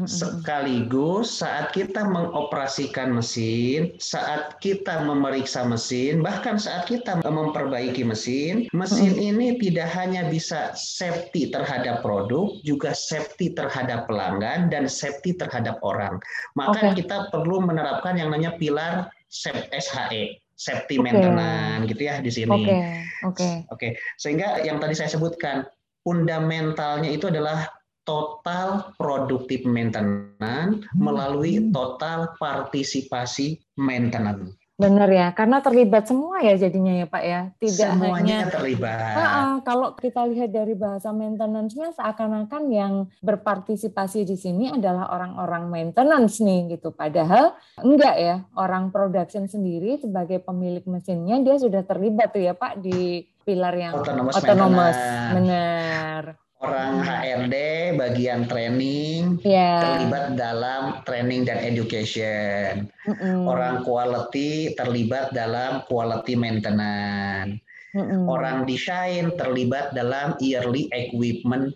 Sekaligus 0.03 1.39
saat 1.39 1.71
kita 1.71 2.03
mengoperasikan 2.03 3.15
mesin, 3.15 3.95
saat 4.03 4.59
kita 4.59 5.07
memeriksa 5.07 5.63
mesin, 5.63 6.19
bahkan 6.19 6.59
saat 6.59 6.91
kita 6.91 7.23
memperbaiki 7.23 8.03
mesin, 8.03 8.67
mesin 8.75 9.15
ini 9.15 9.55
tidak 9.63 9.87
hanya 9.95 10.27
bisa 10.27 10.75
safety 10.75 11.47
terhadap 11.47 12.03
produk, 12.03 12.51
juga 12.67 12.91
safety 12.91 13.55
terhadap 13.55 14.11
pelanggan 14.11 14.67
dan 14.67 14.91
safety 14.91 15.31
terhadap 15.31 15.79
orang. 15.87 16.19
Maka 16.59 16.91
okay. 16.91 16.99
kita 16.99 17.31
perlu 17.31 17.63
menerapkan 17.63 18.19
yang 18.19 18.27
namanya 18.27 18.59
pilar 18.59 19.07
SHE 19.31 20.42
safety 20.55 21.01
okay. 21.01 21.05
maintenance 21.05 21.83
gitu 21.89 22.01
ya 22.05 22.15
di 22.21 22.31
sini. 22.31 22.51
Oke. 22.51 22.63
Okay. 22.65 22.81
Oke. 22.81 22.89
Okay. 23.23 23.53
Oke. 23.53 23.77
Okay. 23.77 23.91
Sehingga 24.21 24.61
yang 24.63 24.77
tadi 24.77 24.93
saya 24.97 25.09
sebutkan 25.11 25.65
fundamentalnya 26.03 27.09
itu 27.09 27.31
adalah 27.31 27.67
total 28.03 28.91
produktif 28.99 29.63
maintenance 29.63 30.83
hmm. 30.83 30.99
melalui 30.99 31.71
total 31.71 32.35
partisipasi 32.37 33.63
maintenance. 33.79 34.59
Benar 34.83 35.07
ya, 35.07 35.27
karena 35.31 35.63
terlibat 35.63 36.03
semua 36.11 36.43
ya 36.43 36.59
jadinya 36.59 36.91
ya 36.91 37.07
Pak 37.07 37.23
ya. 37.23 37.41
Tidak 37.55 37.89
Semuanya 37.95 38.43
hanya 38.43 38.51
terlibat. 38.51 39.15
Uh, 39.15 39.55
kalau 39.63 39.95
kita 39.95 40.27
lihat 40.27 40.51
dari 40.51 40.75
bahasa 40.75 41.15
maintenance-nya 41.15 41.95
seakan-akan 41.95 42.63
yang 42.67 42.93
berpartisipasi 43.23 44.27
di 44.27 44.35
sini 44.35 44.67
adalah 44.67 45.07
orang-orang 45.15 45.71
maintenance 45.71 46.43
nih 46.43 46.75
gitu. 46.75 46.91
Padahal 46.91 47.55
enggak 47.79 48.15
ya, 48.19 48.35
orang 48.59 48.91
production 48.91 49.47
sendiri 49.47 50.03
sebagai 50.03 50.43
pemilik 50.43 50.83
mesinnya 50.83 51.39
dia 51.39 51.55
sudah 51.55 51.87
terlibat 51.87 52.35
tuh 52.35 52.43
ya 52.43 52.51
Pak 52.51 52.83
di 52.83 53.23
pilar 53.47 53.75
yang 53.79 53.95
autonomous. 53.95 54.35
autonomous. 54.35 54.97
Benar 55.31 56.43
orang 56.63 57.03
HRD 57.03 57.55
bagian 57.99 58.47
training 58.47 59.37
yeah. 59.43 59.83
terlibat 59.83 60.39
dalam 60.39 61.03
training 61.03 61.43
dan 61.43 61.59
education. 61.59 62.87
Mm-mm. 63.03 63.43
Orang 63.43 63.83
quality 63.83 64.71
terlibat 64.79 65.35
dalam 65.35 65.83
quality 65.91 66.39
maintenance. 66.39 67.59
Mm-mm. 67.93 68.25
Orang 68.25 68.63
desain 68.65 69.35
terlibat 69.35 69.91
dalam 69.91 70.39
yearly 70.39 70.87
equipment 70.95 71.75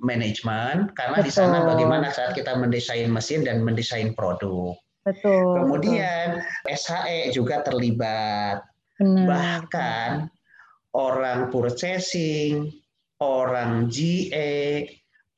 management 0.00 0.94
karena 0.94 1.18
betul. 1.20 1.26
di 1.26 1.32
sana 1.34 1.58
bagaimana 1.66 2.08
saat 2.10 2.32
kita 2.32 2.54
mendesain 2.56 3.10
mesin 3.10 3.44
dan 3.44 3.60
mendesain 3.60 4.16
produk. 4.16 4.74
Betul. 5.04 5.64
Kemudian 5.64 6.42
betul. 6.64 6.74
SHE 6.74 7.18
juga 7.36 7.60
terlibat. 7.64 8.64
Benar. 8.98 9.26
Bahkan 9.30 10.10
orang 10.96 11.54
purchasing, 11.54 12.72
orang 13.18 13.90
GA, 13.90 14.86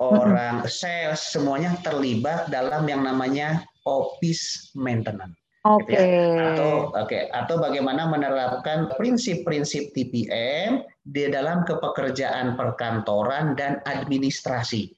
orang 0.01 0.65
sales, 0.69 1.21
semuanya 1.33 1.77
terlibat 1.85 2.49
dalam 2.49 2.89
yang 2.89 3.05
namanya 3.05 3.65
office 3.85 4.73
maintenance. 4.77 5.37
Oke. 5.69 5.93
Okay. 5.93 6.01
Gitu 6.01 6.05
ya. 6.09 6.47
Atau 6.57 6.73
oke, 6.97 6.97
okay. 7.05 7.23
atau 7.37 7.57
bagaimana 7.61 8.09
menerapkan 8.09 8.89
prinsip-prinsip 8.97 9.93
TPM 9.93 10.89
di 11.05 11.29
dalam 11.29 11.69
kepekerjaan 11.69 12.57
perkantoran 12.57 13.53
dan 13.61 13.85
administrasi. 13.85 14.89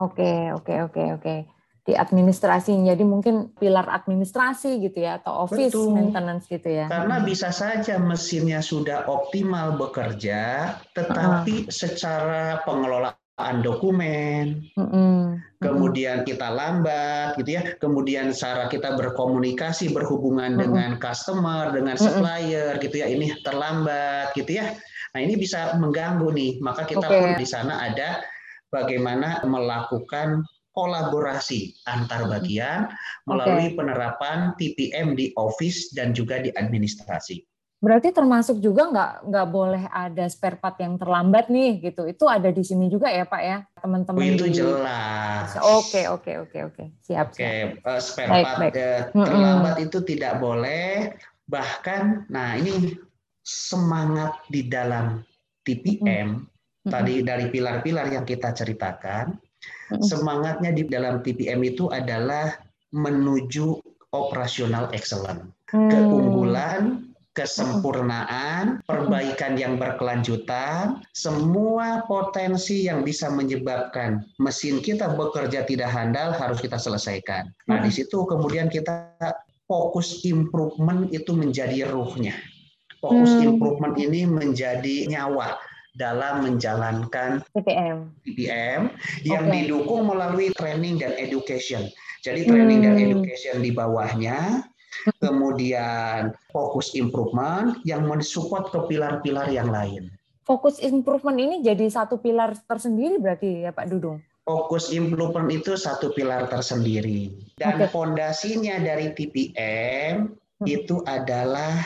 Oke, 0.00 0.24
okay, 0.24 0.38
oke, 0.54 0.64
okay, 0.64 0.78
oke, 0.80 1.02
okay, 1.20 1.38
oke 1.44 1.57
di 1.88 1.96
administrasi. 1.96 2.76
Jadi 2.84 3.00
mungkin 3.00 3.56
pilar 3.56 3.88
administrasi 3.88 4.76
gitu 4.84 5.00
ya 5.00 5.16
atau 5.24 5.48
office 5.48 5.72
Betul. 5.72 5.96
maintenance 5.96 6.44
gitu 6.44 6.68
ya. 6.68 6.92
Karena 6.92 7.24
bisa 7.24 7.48
saja 7.48 7.96
mesinnya 7.96 8.60
sudah 8.60 9.08
optimal 9.08 9.80
bekerja, 9.80 10.76
tetapi 10.92 11.64
uh-huh. 11.64 11.72
secara 11.72 12.60
pengelolaan 12.68 13.56
dokumen, 13.64 14.68
uh-uh. 14.76 15.40
kemudian 15.64 16.28
kita 16.28 16.52
lambat 16.52 17.40
gitu 17.40 17.56
ya, 17.56 17.62
kemudian 17.80 18.36
cara 18.36 18.68
kita 18.68 18.92
berkomunikasi 18.92 19.88
berhubungan 19.88 20.60
uh-uh. 20.60 20.62
dengan 20.68 20.90
customer, 21.00 21.72
dengan 21.72 21.96
supplier 21.96 22.76
gitu 22.84 23.00
ya, 23.00 23.08
ini 23.08 23.32
terlambat 23.40 24.36
gitu 24.36 24.60
ya. 24.60 24.76
Nah 25.16 25.24
ini 25.24 25.40
bisa 25.40 25.72
mengganggu 25.80 26.28
nih, 26.36 26.60
maka 26.60 26.84
kita 26.84 27.08
okay. 27.08 27.16
pun 27.16 27.30
di 27.40 27.48
sana 27.48 27.80
ada 27.80 28.20
bagaimana 28.68 29.40
melakukan 29.48 30.44
kolaborasi 30.78 31.74
antar 31.90 32.30
bagian 32.30 32.86
melalui 33.26 33.74
okay. 33.74 33.76
penerapan 33.76 34.38
TPM 34.54 35.18
di 35.18 35.34
office 35.34 35.90
dan 35.90 36.14
juga 36.14 36.38
di 36.38 36.54
administrasi. 36.54 37.42
Berarti 37.78 38.10
termasuk 38.10 38.58
juga 38.58 38.90
nggak 38.90 39.30
nggak 39.30 39.48
boleh 39.54 39.86
ada 39.90 40.26
spare 40.26 40.58
part 40.58 40.78
yang 40.82 40.98
terlambat 40.98 41.46
nih 41.46 41.78
gitu. 41.90 42.10
Itu 42.10 42.26
ada 42.26 42.50
di 42.50 42.62
sini 42.66 42.90
juga 42.90 43.06
ya 43.06 43.22
Pak 43.22 43.42
ya 43.42 43.58
teman-teman. 43.78 44.18
Oh, 44.18 44.26
itu 44.26 44.46
di... 44.50 44.54
jelas. 44.58 45.54
Oke 45.62 46.10
oke 46.10 46.32
oke 46.46 46.58
oke 46.74 46.84
siap. 47.02 47.30
Oke 47.30 47.38
siap. 47.38 47.70
Uh, 47.86 48.00
spare 48.02 48.30
baik, 48.34 48.44
part 48.46 48.58
baik. 48.58 48.72
terlambat 49.14 49.74
mm 49.74 49.78
-hmm. 49.78 49.86
itu 49.86 49.98
tidak 50.02 50.34
boleh. 50.42 51.14
Bahkan, 51.48 52.28
nah 52.28 52.58
ini 52.60 52.98
semangat 53.46 54.36
di 54.50 54.66
dalam 54.66 55.22
TPM 55.62 56.28
mm 56.34 56.38
-hmm. 56.44 56.90
tadi 56.90 57.22
dari 57.22 57.46
pilar-pilar 57.46 58.10
yang 58.10 58.26
kita 58.26 58.58
ceritakan. 58.58 59.38
Semangatnya 60.04 60.70
di 60.74 60.86
dalam 60.86 61.24
TPM 61.24 61.64
itu 61.64 61.88
adalah 61.90 62.56
menuju 62.94 63.80
operasional 64.12 64.88
excellent, 64.96 65.44
mm. 65.72 65.90
keunggulan 65.92 67.08
kesempurnaan, 67.38 68.82
perbaikan 68.82 69.54
yang 69.54 69.78
berkelanjutan, 69.78 70.98
semua 71.14 72.02
potensi 72.10 72.90
yang 72.90 73.06
bisa 73.06 73.30
menyebabkan 73.30 74.26
mesin 74.42 74.82
kita 74.82 75.14
bekerja 75.14 75.62
tidak 75.62 75.86
handal 75.86 76.34
harus 76.34 76.58
kita 76.58 76.74
selesaikan. 76.74 77.46
Nah, 77.70 77.78
di 77.78 77.94
situ 77.94 78.26
kemudian 78.26 78.66
kita 78.66 79.14
fokus 79.70 80.26
improvement 80.26 81.06
itu 81.14 81.30
menjadi 81.30 81.86
ruhnya. 81.86 82.34
Fokus 82.98 83.30
hmm. 83.30 83.54
improvement 83.54 83.94
ini 83.94 84.26
menjadi 84.26 85.06
nyawa 85.06 85.54
dalam 85.98 86.46
menjalankan 86.46 87.42
PPM, 87.52 88.14
PPM 88.22 88.94
yang 89.26 89.50
okay. 89.50 89.66
didukung 89.66 90.06
melalui 90.06 90.54
training 90.54 91.02
dan 91.02 91.12
education. 91.18 91.90
Jadi 92.22 92.46
training 92.46 92.82
hmm. 92.82 92.86
dan 92.86 92.94
education 92.98 93.56
di 93.62 93.70
bawahnya 93.74 94.62
kemudian 95.22 96.34
fokus 96.50 96.94
improvement 96.98 97.78
yang 97.86 98.06
mensupport 98.06 98.70
ke 98.70 98.78
pilar-pilar 98.90 99.48
yang 99.52 99.70
lain. 99.70 100.10
Fokus 100.48 100.80
improvement 100.80 101.36
ini 101.36 101.60
jadi 101.60 101.86
satu 101.92 102.16
pilar 102.24 102.56
tersendiri 102.64 103.20
berarti 103.20 103.68
ya 103.68 103.70
Pak 103.70 103.86
Dudung? 103.92 104.24
Fokus 104.48 104.88
improvement 104.96 105.52
itu 105.52 105.76
satu 105.76 106.08
pilar 106.16 106.48
tersendiri. 106.48 107.28
Dan 107.60 107.84
okay. 107.84 107.92
fondasinya 107.92 108.80
dari 108.80 109.12
TPM 109.12 110.32
hmm. 110.32 110.64
itu 110.64 111.04
adalah 111.04 111.84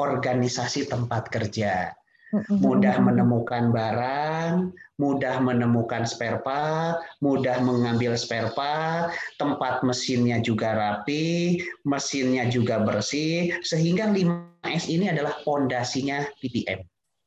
organisasi 0.00 0.88
tempat 0.88 1.28
kerja. 1.28 1.92
Mudah 2.50 2.98
menemukan 2.98 3.70
barang, 3.70 4.74
mudah 4.98 5.36
menemukan 5.42 6.06
spare 6.06 6.42
part, 6.42 7.02
mudah 7.22 7.58
mengambil 7.62 8.14
spare 8.14 8.50
part, 8.54 9.14
tempat 9.38 9.82
mesinnya 9.82 10.38
juga 10.42 10.74
rapi, 10.74 11.58
mesinnya 11.86 12.46
juga 12.50 12.82
bersih, 12.82 13.54
sehingga 13.62 14.10
5S 14.10 14.90
ini 14.90 15.10
adalah 15.10 15.38
pondasinya 15.42 16.22
PPM. 16.38 16.82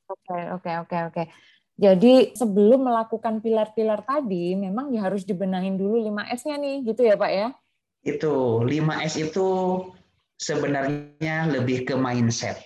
Oke, 0.08 0.40
oke, 0.56 0.72
oke, 0.88 0.98
oke. 1.12 1.24
Jadi 1.78 2.34
sebelum 2.34 2.90
melakukan 2.90 3.38
pilar-pilar 3.44 4.02
tadi, 4.02 4.58
memang 4.58 4.90
ya 4.90 5.06
harus 5.06 5.28
dibenahin 5.28 5.78
dulu 5.78 6.02
5S-nya 6.02 6.58
nih, 6.58 6.76
gitu 6.88 7.06
ya 7.06 7.20
Pak 7.20 7.32
ya? 7.32 7.48
Itu, 8.02 8.66
5S 8.66 9.14
itu 9.22 9.48
sebenarnya 10.42 11.50
lebih 11.52 11.86
ke 11.86 11.94
mindset. 11.94 12.58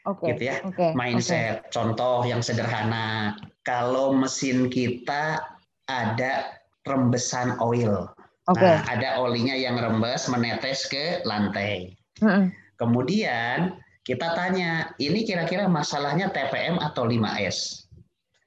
Okay, 0.00 0.32
gitu 0.32 0.42
ya, 0.48 0.56
okay, 0.64 0.96
mindset. 0.96 1.60
Okay. 1.60 1.70
Contoh 1.76 2.24
yang 2.24 2.40
sederhana, 2.40 3.36
kalau 3.68 4.16
mesin 4.16 4.72
kita 4.72 5.44
ada 5.90 6.56
rembesan 6.88 7.60
oil. 7.60 8.08
Okay. 8.48 8.64
Nah, 8.64 8.80
ada 8.88 9.20
olinya 9.20 9.52
yang 9.52 9.76
rembes 9.76 10.26
menetes 10.32 10.88
ke 10.88 11.20
lantai. 11.28 11.92
Mm 12.24 12.28
-hmm. 12.28 12.44
Kemudian 12.80 13.76
kita 14.08 14.32
tanya, 14.32 14.90
ini 14.96 15.28
kira-kira 15.28 15.68
masalahnya 15.68 16.32
TPM 16.32 16.80
atau 16.80 17.04
5S? 17.04 17.84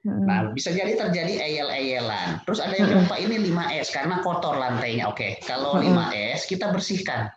Mm-hmm. 0.04 0.26
Nah, 0.28 0.40
bisa 0.52 0.76
jadi 0.76 1.00
terjadi 1.00 1.40
eyel-eyelan. 1.40 2.44
Terus 2.44 2.60
ada 2.60 2.76
yang 2.76 3.08
Pak 3.08 3.20
ini 3.24 3.40
5S 3.54 3.96
karena 3.96 4.20
kotor 4.20 4.60
lantainya. 4.60 5.08
Oke, 5.08 5.40
kalau 5.48 5.80
5S 5.80 6.50
kita 6.52 6.76
bersihkan. 6.76 7.32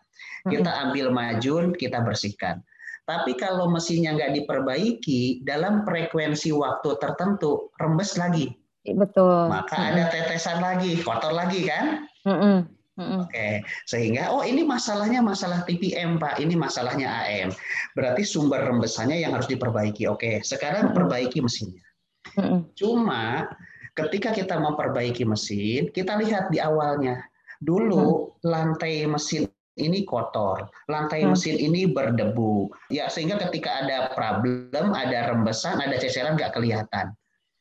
Kita 0.47 0.71
ambil 0.89 1.11
majun, 1.11 1.75
kita 1.75 2.03
bersihkan. 2.07 2.63
Tapi 3.07 3.39
kalau 3.39 3.71
mesinnya 3.71 4.19
nggak 4.19 4.35
diperbaiki, 4.43 5.47
dalam 5.47 5.87
frekuensi 5.87 6.51
waktu 6.51 6.99
tertentu 6.99 7.71
rembes 7.79 8.19
lagi. 8.19 8.51
Betul. 8.83 9.47
Maka 9.47 9.79
mm-hmm. 9.79 9.91
ada 9.95 10.05
tetesan 10.11 10.59
lagi, 10.59 10.99
kotor 11.07 11.31
lagi 11.31 11.71
kan? 11.71 12.11
Mm-hmm. 12.27 12.57
Mm-hmm. 12.97 13.21
Oke, 13.29 13.49
sehingga 13.85 14.33
oh 14.33 14.41
ini 14.41 14.65
masalahnya 14.65 15.21
masalah 15.21 15.63
TPM 15.69 16.17
Pak, 16.17 16.41
ini 16.41 16.57
masalahnya 16.57 17.07
AM. 17.29 17.53
Berarti 17.93 18.25
sumber 18.25 18.65
rembesannya 18.67 19.21
yang 19.21 19.37
harus 19.37 19.47
diperbaiki. 19.47 20.11
Oke, 20.11 20.43
sekarang 20.43 20.91
mm-hmm. 20.91 20.99
perbaiki 20.99 21.39
mesinnya. 21.39 21.85
Mm-hmm. 22.35 22.61
Cuma 22.75 23.47
ketika 23.95 24.35
kita 24.35 24.59
memperbaiki 24.59 25.23
mesin, 25.23 25.95
kita 25.95 26.19
lihat 26.19 26.51
di 26.51 26.59
awalnya. 26.59 27.23
Dulu 27.63 28.03
mm-hmm. 28.03 28.51
lantai 28.51 29.07
mesin 29.07 29.47
ini 29.77 30.09
kotor, 30.09 30.69
lantai 30.89 31.25
mesin 31.29 31.57
ini 31.61 31.89
berdebu. 31.89 32.73
Ya 32.89 33.13
sehingga 33.13 33.37
ketika 33.49 33.85
ada 33.85 34.13
problem, 34.13 34.97
ada 34.97 35.31
rembesan, 35.31 35.81
ada 35.81 35.97
ceceran 36.01 36.37
nggak 36.37 36.57
kelihatan. 36.57 37.13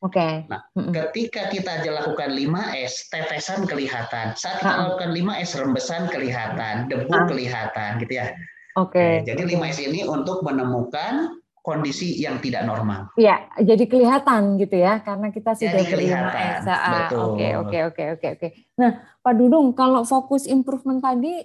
Oke. 0.04 0.20
Okay. 0.20 0.34
Nah, 0.52 0.60
ketika 0.92 1.48
kita 1.48 1.80
lakukan 1.88 2.36
5S, 2.36 3.08
tetesan 3.08 3.64
kelihatan. 3.64 4.36
Saat 4.36 4.60
kita 4.60 4.76
hmm. 4.76 4.82
lakukan 4.84 5.10
5S, 5.16 5.50
rembesan 5.56 6.02
kelihatan, 6.12 6.74
debu 6.92 7.16
kelihatan, 7.32 7.96
gitu 8.04 8.20
ya. 8.20 8.36
Oke. 8.76 8.92
Okay. 8.92 9.12
Jadi 9.24 9.42
okay. 9.48 9.56
5S 9.56 9.78
ini 9.88 10.00
untuk 10.04 10.44
menemukan 10.44 11.40
kondisi 11.64 12.14
yang 12.22 12.38
tidak 12.38 12.62
normal. 12.62 13.10
Iya, 13.18 13.50
jadi 13.58 13.90
kelihatan 13.90 14.54
gitu 14.60 14.78
ya, 14.78 15.02
karena 15.02 15.34
kita 15.34 15.58
sudah 15.58 15.82
beri 15.82 16.06
5S. 16.14 16.62
Oke, 17.10 17.48
oke, 17.58 17.78
oke, 17.90 18.04
oke, 18.14 18.26
oke. 18.38 18.48
Nah, 18.78 19.02
Pak 19.18 19.34
Dudung, 19.34 19.74
kalau 19.74 20.06
fokus 20.06 20.46
improvement 20.46 21.02
tadi 21.02 21.42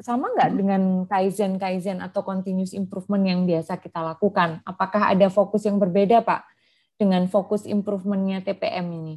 sama 0.00 0.32
nggak 0.32 0.50
hmm. 0.52 0.58
dengan 0.58 0.82
kaizen 1.04 1.60
kaizen 1.60 2.00
atau 2.00 2.24
continuous 2.24 2.72
improvement 2.72 3.22
yang 3.26 3.44
biasa 3.44 3.76
kita 3.76 4.00
lakukan? 4.00 4.64
Apakah 4.64 5.12
ada 5.12 5.28
fokus 5.28 5.68
yang 5.68 5.76
berbeda, 5.76 6.24
Pak, 6.24 6.42
dengan 6.96 7.28
fokus 7.28 7.68
improvementnya 7.68 8.40
TPM 8.40 8.86
ini? 8.88 9.14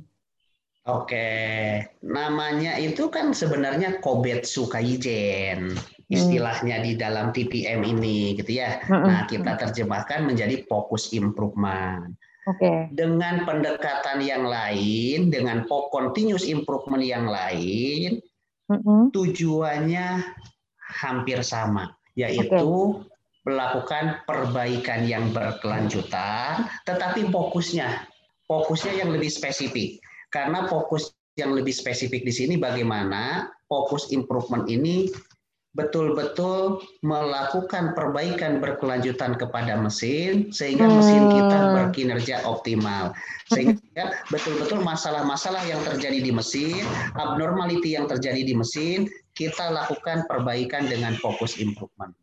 Oke, 0.86 1.82
namanya 2.06 2.78
itu 2.78 3.10
kan 3.10 3.34
sebenarnya 3.34 3.98
Kobetsu 4.06 4.70
Kaizen 4.70 5.74
hmm. 5.74 6.14
istilahnya 6.14 6.78
di 6.86 6.94
dalam 6.94 7.34
TPM 7.34 7.82
ini, 7.82 8.38
gitu 8.38 8.62
ya. 8.62 8.86
Hmm. 8.86 9.02
Nah, 9.02 9.20
kita 9.26 9.58
terjemahkan 9.58 10.30
menjadi 10.30 10.62
fokus 10.70 11.10
improvement. 11.18 12.14
Oke. 12.46 12.94
Dengan 12.94 13.50
pendekatan 13.50 14.22
yang 14.22 14.46
lain, 14.46 15.34
dengan 15.34 15.66
continuous 15.66 16.46
improvement 16.46 17.02
yang 17.02 17.26
lain, 17.26 18.22
tujuannya 19.10 20.22
hampir 20.96 21.44
sama, 21.44 21.92
yaitu 22.16 22.48
okay. 22.50 23.04
melakukan 23.44 24.24
perbaikan 24.24 25.04
yang 25.04 25.30
berkelanjutan, 25.36 26.72
tetapi 26.88 27.28
fokusnya 27.30 28.08
fokusnya 28.50 29.04
yang 29.06 29.10
lebih 29.12 29.30
spesifik. 29.30 30.00
Karena 30.32 30.66
fokus 30.66 31.14
yang 31.36 31.52
lebih 31.52 31.76
spesifik 31.76 32.24
di 32.24 32.34
sini 32.34 32.56
bagaimana 32.56 33.52
fokus 33.68 34.10
improvement 34.16 34.64
ini 34.72 35.12
betul-betul 35.76 36.80
melakukan 37.04 37.92
perbaikan 37.92 38.64
berkelanjutan 38.64 39.36
kepada 39.36 39.76
mesin 39.76 40.50
sehingga 40.50 40.88
mesin 40.88 41.28
kita 41.28 41.58
hmm. 41.60 41.72
berkinerja 41.76 42.36
optimal 42.48 43.12
sehingga 43.52 44.24
betul-betul 44.32 44.80
masalah-masalah 44.82 45.62
yang 45.68 45.84
terjadi 45.84 46.24
di 46.24 46.32
mesin 46.32 46.82
abnormality 47.20 48.00
yang 48.00 48.08
terjadi 48.08 48.42
di 48.42 48.56
mesin 48.56 49.12
kita 49.36 49.68
lakukan 49.68 50.24
perbaikan 50.32 50.88
dengan 50.88 51.12
fokus 51.20 51.60
improvement. 51.60 52.16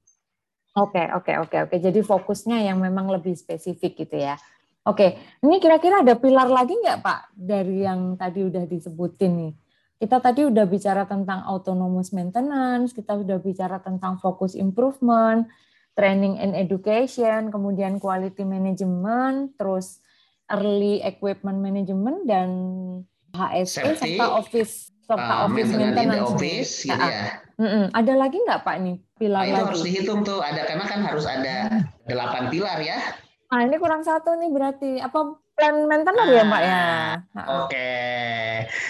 Oke, 0.72 1.04
oke, 1.12 1.36
oke, 1.44 1.56
oke. 1.68 1.76
Jadi 1.76 2.00
fokusnya 2.00 2.64
yang 2.64 2.80
memang 2.80 3.12
lebih 3.12 3.36
spesifik 3.36 4.08
gitu 4.08 4.16
ya. 4.16 4.40
Oke, 4.88 5.14
ini 5.44 5.60
kira-kira 5.60 6.00
ada 6.00 6.16
pilar 6.16 6.48
lagi 6.48 6.72
nggak 6.74 7.04
Pak 7.04 7.36
dari 7.36 7.84
yang 7.84 8.16
tadi 8.16 8.48
udah 8.48 8.64
disebutin 8.64 9.32
nih? 9.36 9.52
Kita 10.02 10.18
tadi 10.18 10.42
udah 10.42 10.66
bicara 10.66 11.06
tentang 11.06 11.46
autonomous 11.46 12.10
maintenance, 12.10 12.90
kita 12.90 13.14
udah 13.14 13.38
bicara 13.38 13.78
tentang 13.78 14.18
fokus 14.18 14.58
improvement, 14.58 15.46
training 15.94 16.42
and 16.42 16.58
education, 16.58 17.54
kemudian 17.54 18.02
quality 18.02 18.42
management, 18.42 19.54
terus 19.54 20.02
early 20.50 20.98
equipment 21.06 21.62
management 21.62 22.26
dan 22.26 22.50
HSE 23.30 23.94
serta 23.94 24.26
office 24.42 24.90
serta 25.06 25.34
uh, 25.38 25.46
office 25.46 25.70
maintenance. 25.70 26.30
Office, 26.34 26.72
gitu 26.82 26.98
ya. 26.98 27.38
Mm 27.62 27.68
-mm. 27.70 27.84
Ada 27.94 28.12
lagi 28.18 28.36
nggak 28.42 28.60
Pak 28.66 28.76
nih 28.82 28.96
pilar 29.22 29.38
nah, 29.38 29.46
itu 29.46 29.54
lagi? 29.54 29.66
harus 29.70 29.82
dihitung 29.86 30.20
tuh 30.26 30.38
ada 30.42 30.62
karena 30.66 30.84
kan 30.90 31.00
harus 31.06 31.24
ada 31.30 31.54
delapan 32.10 32.42
pilar 32.50 32.78
ya. 32.82 32.98
Ah, 33.52 33.62
ini 33.62 33.76
kurang 33.78 34.02
satu 34.02 34.34
nih 34.34 34.50
berarti. 34.50 34.98
Apa 34.98 35.36
plan 35.56 35.76
maintenance 35.88 36.28
ah, 36.28 36.34
ya, 36.34 36.42
Mbak 36.44 36.62
ya? 36.62 36.82
Oke. 36.82 37.44
Okay. 37.68 38.46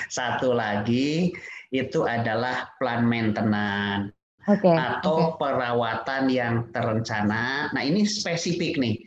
Satu 0.09 0.55
lagi 0.55 1.33
itu 1.73 2.05
adalah 2.05 2.71
plan 2.77 3.05
maintenance. 3.07 4.15
Okay, 4.43 4.75
atau 4.75 5.39
okay. 5.39 5.39
perawatan 5.39 6.23
yang 6.27 6.67
terencana. 6.75 7.71
Nah, 7.71 7.83
ini 7.87 8.03
spesifik 8.03 8.75
nih. 8.75 8.99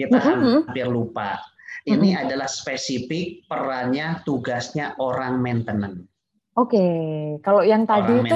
Kita 0.00 0.16
mm 0.16 0.24
-hmm. 0.24 0.54
hampir 0.64 0.88
lupa. 0.88 1.36
Ini 1.84 2.16
mm 2.16 2.16
-hmm. 2.16 2.22
adalah 2.24 2.48
spesifik 2.48 3.44
perannya, 3.44 4.24
tugasnya 4.24 4.96
orang 4.96 5.44
maintenance. 5.44 6.08
Oke, 6.58 6.82
kalau 7.46 7.62
yang 7.62 7.86
tadi 7.86 8.18
itu 8.18 8.34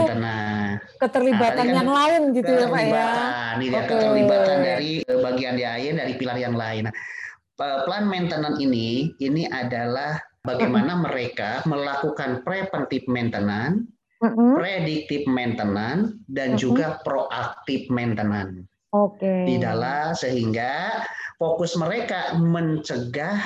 keterlibatan 1.02 1.64
nah, 1.66 1.74
yang 1.74 1.78
kan 1.82 1.88
lain 1.90 2.22
gitu 2.38 2.52
ya 2.54 2.66
Pak 2.70 2.82
ya. 2.86 3.06
Ini 3.58 3.66
okay. 3.66 3.80
keterlibatan 3.82 4.58
dari 4.62 4.90
eh, 5.02 5.18
bagian 5.18 5.56
lain 5.58 5.92
dari 5.98 6.12
pilar 6.14 6.38
yang 6.38 6.54
lain. 6.54 6.86
Nah, 6.86 6.94
plan 7.58 8.04
maintenance 8.08 8.58
ini 8.58 9.12
ini 9.20 9.46
adalah 9.48 10.18
bagaimana 10.42 10.96
mm-hmm. 10.98 11.06
mereka 11.08 11.50
melakukan 11.68 12.42
preventive 12.42 13.06
maintenance, 13.06 13.86
mm-hmm. 14.24 14.52
predictive 14.58 15.24
maintenance 15.28 16.16
dan 16.28 16.54
mm-hmm. 16.54 16.62
juga 16.62 16.86
proaktif 17.06 17.86
maintenance. 17.92 18.66
Oke. 18.92 19.22
Okay. 19.22 19.56
Tidaklah 19.56 20.12
sehingga 20.12 21.04
fokus 21.40 21.76
mereka 21.80 22.36
mencegah 22.36 23.40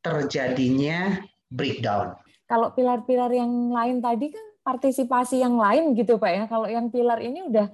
terjadinya 0.00 1.20
breakdown 1.52 2.16
kalau 2.50 2.74
pilar-pilar 2.74 3.30
yang 3.30 3.70
lain 3.70 4.02
tadi 4.02 4.34
kan 4.34 4.42
partisipasi 4.66 5.38
yang 5.38 5.54
lain 5.54 5.94
gitu 5.94 6.18
Pak 6.18 6.30
ya. 6.34 6.44
Kalau 6.50 6.66
yang 6.66 6.90
pilar 6.90 7.22
ini 7.22 7.46
udah 7.46 7.70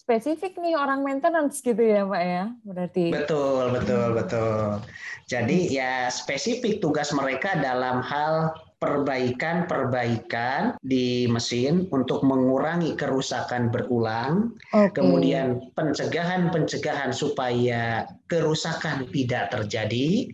spesifik 0.00 0.56
nih 0.56 0.80
orang 0.80 1.04
maintenance 1.04 1.60
gitu 1.60 1.84
ya 1.84 2.08
Pak 2.08 2.22
ya. 2.24 2.44
Berarti. 2.64 3.12
Betul, 3.12 3.76
betul, 3.76 4.16
betul. 4.16 4.80
Jadi 5.28 5.76
ya 5.76 6.08
spesifik 6.08 6.80
tugas 6.80 7.12
mereka 7.12 7.60
dalam 7.60 8.00
hal 8.00 8.56
perbaikan-perbaikan 8.80 10.80
di 10.80 11.28
mesin 11.28 11.84
untuk 11.92 12.24
mengurangi 12.24 12.96
kerusakan 12.96 13.68
berulang, 13.68 14.56
okay. 14.72 14.88
kemudian 14.96 15.60
pencegahan-pencegahan 15.76 17.12
supaya 17.12 18.08
kerusakan 18.32 19.04
tidak 19.12 19.52
terjadi, 19.52 20.32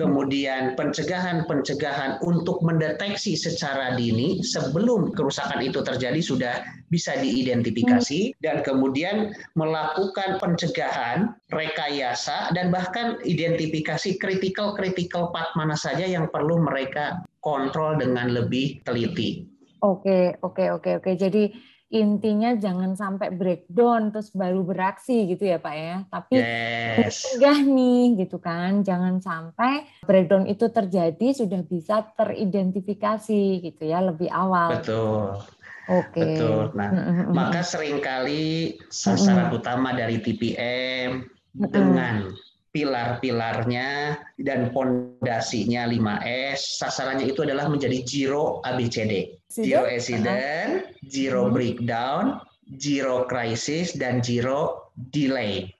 Kemudian 0.00 0.80
pencegahan-pencegahan 0.80 2.24
untuk 2.24 2.64
mendeteksi 2.64 3.36
secara 3.36 3.92
dini 3.92 4.40
sebelum 4.40 5.12
kerusakan 5.12 5.60
itu 5.60 5.84
terjadi 5.84 6.20
sudah 6.24 6.54
bisa 6.88 7.12
diidentifikasi 7.20 8.32
hmm. 8.32 8.40
dan 8.40 8.64
kemudian 8.64 9.36
melakukan 9.52 10.40
pencegahan, 10.40 11.36
rekayasa 11.52 12.56
dan 12.56 12.72
bahkan 12.72 13.20
identifikasi 13.28 14.16
kritikal-kritikal 14.16 15.28
part 15.36 15.52
mana 15.52 15.76
saja 15.76 16.08
yang 16.08 16.32
perlu 16.32 16.64
mereka 16.64 17.20
kontrol 17.44 18.00
dengan 18.00 18.32
lebih 18.32 18.80
teliti. 18.88 19.44
Oke, 19.84 20.32
oke, 20.40 20.64
oke, 20.80 20.90
oke. 21.04 21.12
Jadi 21.12 21.52
intinya 21.94 22.58
jangan 22.58 22.98
sampai 22.98 23.30
breakdown 23.30 24.10
terus 24.10 24.34
baru 24.34 24.66
beraksi 24.66 25.30
gitu 25.30 25.46
ya 25.46 25.62
Pak 25.62 25.74
ya. 25.78 25.96
Tapi 26.10 26.34
yes. 26.34 26.98
mencegah 26.98 27.58
nih 27.62 28.04
gitu 28.26 28.36
kan. 28.42 28.82
Jangan 28.82 29.22
sampai 29.22 29.86
breakdown 30.02 30.50
itu 30.50 30.66
terjadi 30.66 31.30
sudah 31.30 31.62
bisa 31.62 32.02
teridentifikasi 32.18 33.62
gitu 33.62 33.82
ya 33.86 34.02
lebih 34.02 34.26
awal. 34.26 34.82
Betul. 34.82 35.38
Oke. 35.86 36.10
Okay. 36.10 36.34
Betul. 36.34 36.62
Nah, 36.74 36.90
maka 37.30 37.62
sering 37.62 38.02
kali 38.02 38.74
sasaran 38.90 39.54
utama 39.54 39.94
dari 39.94 40.18
TPM 40.18 41.22
dengan 41.54 42.34
pilar-pilarnya 42.74 44.18
dan 44.42 44.74
pondasinya 44.74 45.86
5S, 45.86 46.82
sasarannya 46.82 47.30
itu 47.30 47.46
adalah 47.46 47.70
menjadi 47.70 48.02
zero 48.02 48.58
ABCD. 48.66 49.38
Zero 49.46 49.86
accident, 49.86 50.90
zero 51.06 51.46
hmm. 51.46 51.54
breakdown, 51.54 52.42
zero 52.74 53.30
crisis, 53.30 53.94
dan 53.94 54.18
zero 54.18 54.90
delay. 55.14 55.70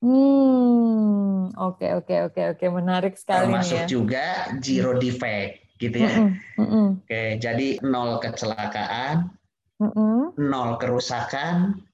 Hmm, 0.00 1.52
oke 1.60 1.84
oke 2.00 2.32
oke 2.32 2.42
oke 2.56 2.66
menarik 2.72 3.20
sekali 3.20 3.52
Termasuk 3.52 3.84
ya. 3.84 3.86
juga 3.86 4.26
zero 4.64 4.96
defect, 4.96 5.76
gitu 5.76 5.96
ya. 6.00 6.32
Mm 6.56 6.64
-mm. 6.64 6.86
Oke, 7.04 7.22
jadi 7.36 7.84
nol 7.84 8.16
kecelakaan, 8.16 9.28
-mm. 9.76 10.40
nol 10.40 10.80
kerusakan, 10.80 11.84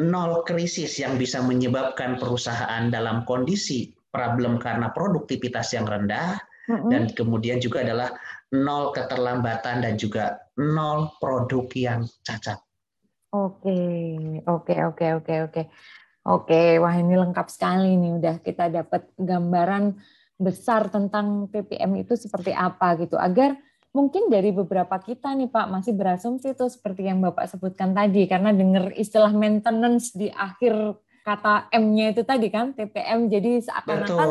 nol 0.00 0.32
krisis 0.44 1.00
yang 1.00 1.16
bisa 1.16 1.40
menyebabkan 1.40 2.20
perusahaan 2.20 2.92
dalam 2.92 3.24
kondisi 3.24 3.92
problem 4.12 4.60
karena 4.60 4.92
produktivitas 4.92 5.72
yang 5.72 5.88
rendah 5.88 6.36
dan 6.70 7.10
kemudian 7.10 7.58
juga 7.58 7.82
adalah 7.82 8.14
nol 8.54 8.94
keterlambatan 8.94 9.82
dan 9.82 9.94
juga 9.98 10.38
nol 10.58 11.10
produk 11.18 11.66
yang 11.74 12.00
cacat. 12.22 12.58
Oke, 13.30 13.78
oke, 14.42 14.74
oke, 14.90 15.06
oke, 15.22 15.34
oke. 15.50 15.62
Oke, 16.20 16.76
wah 16.82 16.94
ini 17.00 17.16
lengkap 17.16 17.46
sekali 17.48 17.96
nih 17.96 18.12
udah 18.20 18.36
kita 18.44 18.68
dapat 18.68 19.08
gambaran 19.16 19.96
besar 20.36 20.92
tentang 20.92 21.48
PPM 21.48 21.96
itu 22.04 22.12
seperti 22.16 22.52
apa 22.52 22.96
gitu 23.00 23.16
agar 23.16 23.56
mungkin 23.90 24.30
dari 24.30 24.54
beberapa 24.54 25.02
kita 25.02 25.34
nih 25.34 25.50
Pak 25.50 25.66
masih 25.66 25.92
berasumsi 25.98 26.54
itu 26.54 26.66
seperti 26.70 27.10
yang 27.10 27.18
Bapak 27.18 27.50
sebutkan 27.50 27.90
tadi 27.90 28.30
karena 28.30 28.54
dengar 28.54 28.94
istilah 28.94 29.34
maintenance 29.34 30.14
di 30.14 30.30
akhir 30.30 30.94
kata 31.20 31.68
M-nya 31.74 32.16
itu 32.16 32.22
tadi 32.24 32.48
kan 32.48 32.72
TPM 32.72 33.28
jadi 33.28 33.60
seakan-akan 33.60 34.28